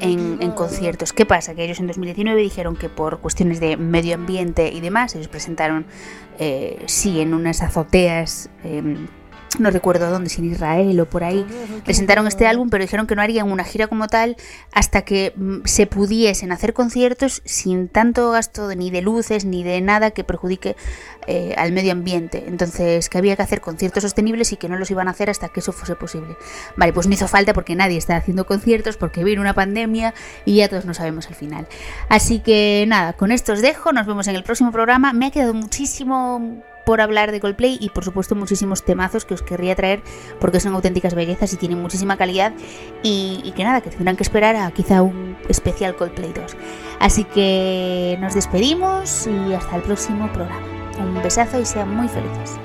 en, 0.00 0.50
conciertos. 0.50 1.12
¿Qué 1.12 1.24
pasa? 1.24 1.54
Que 1.54 1.64
ellos 1.64 1.78
en 1.78 1.86
2019 1.86 2.40
dijeron 2.40 2.74
que 2.74 2.88
por 2.88 3.20
cuestiones 3.20 3.60
de 3.60 3.76
medio 3.76 4.16
ambiente 4.16 4.72
y 4.72 4.80
demás, 4.80 5.14
ellos 5.14 5.28
presentaron, 5.28 5.86
eh, 6.40 6.82
sí, 6.86 7.20
en 7.20 7.34
unas 7.34 7.62
azoteas. 7.62 8.50
Eh, 8.64 9.06
no 9.58 9.70
recuerdo 9.70 10.10
dónde, 10.10 10.30
si 10.30 10.40
en 10.40 10.52
Israel 10.52 10.98
o 11.00 11.06
por 11.06 11.24
ahí, 11.24 11.46
presentaron 11.84 12.26
este 12.26 12.46
álbum, 12.46 12.70
pero 12.70 12.82
dijeron 12.82 13.06
que 13.06 13.16
no 13.16 13.22
harían 13.22 13.50
una 13.50 13.64
gira 13.64 13.86
como 13.86 14.08
tal 14.08 14.36
hasta 14.72 15.02
que 15.02 15.32
mm, 15.36 15.60
se 15.64 15.86
pudiesen 15.86 16.52
hacer 16.52 16.72
conciertos 16.72 17.42
sin 17.44 17.88
tanto 17.88 18.30
gasto 18.30 18.74
ni 18.74 18.90
de 18.90 19.02
luces 19.02 19.44
ni 19.44 19.64
de 19.64 19.80
nada 19.80 20.10
que 20.10 20.24
perjudique 20.24 20.76
eh, 21.26 21.54
al 21.56 21.72
medio 21.72 21.92
ambiente. 21.92 22.44
Entonces, 22.46 23.08
que 23.08 23.18
había 23.18 23.36
que 23.36 23.42
hacer 23.42 23.60
conciertos 23.60 24.02
sostenibles 24.02 24.52
y 24.52 24.56
que 24.56 24.68
no 24.68 24.76
los 24.76 24.90
iban 24.90 25.08
a 25.08 25.12
hacer 25.12 25.30
hasta 25.30 25.48
que 25.48 25.60
eso 25.60 25.72
fuese 25.72 25.94
posible. 25.94 26.36
Vale, 26.76 26.92
pues 26.92 27.06
no 27.06 27.14
hizo 27.14 27.28
falta 27.28 27.52
porque 27.52 27.76
nadie 27.76 27.96
está 27.96 28.16
haciendo 28.16 28.46
conciertos, 28.46 28.96
porque 28.96 29.22
vino 29.22 29.40
una 29.40 29.54
pandemia 29.54 30.14
y 30.44 30.56
ya 30.56 30.68
todos 30.68 30.84
no 30.84 30.94
sabemos 30.94 31.28
al 31.28 31.34
final. 31.34 31.68
Así 32.08 32.40
que 32.40 32.84
nada, 32.88 33.12
con 33.12 33.30
esto 33.30 33.52
os 33.52 33.62
dejo, 33.62 33.92
nos 33.92 34.06
vemos 34.06 34.26
en 34.28 34.34
el 34.34 34.42
próximo 34.42 34.72
programa. 34.72 35.12
Me 35.12 35.26
ha 35.26 35.30
quedado 35.30 35.54
muchísimo 35.54 36.62
por 36.84 37.00
hablar 37.00 37.32
de 37.32 37.40
Coldplay 37.40 37.78
y 37.80 37.90
por 37.90 38.04
supuesto 38.04 38.34
muchísimos 38.34 38.82
temazos 38.82 39.24
que 39.24 39.34
os 39.34 39.42
querría 39.42 39.74
traer 39.74 40.02
porque 40.40 40.60
son 40.60 40.74
auténticas 40.74 41.14
bellezas 41.14 41.52
y 41.52 41.56
tienen 41.56 41.80
muchísima 41.80 42.16
calidad 42.16 42.52
y, 43.02 43.52
que 43.56 43.64
nada, 43.64 43.80
que 43.80 43.90
tendrán 43.90 44.16
que 44.16 44.22
esperar 44.22 44.56
a 44.56 44.70
quizá 44.70 45.02
un 45.02 45.36
especial 45.48 45.96
Coldplay 45.96 46.32
2. 46.32 46.56
Así 47.00 47.24
que 47.24 48.16
nos 48.20 48.34
despedimos 48.34 49.26
y 49.26 49.54
hasta 49.54 49.76
el 49.76 49.82
próximo 49.82 50.30
programa. 50.32 50.66
Un 50.98 51.22
besazo 51.22 51.58
y 51.58 51.64
sean 51.64 51.94
muy 51.94 52.08
felices. 52.08 52.58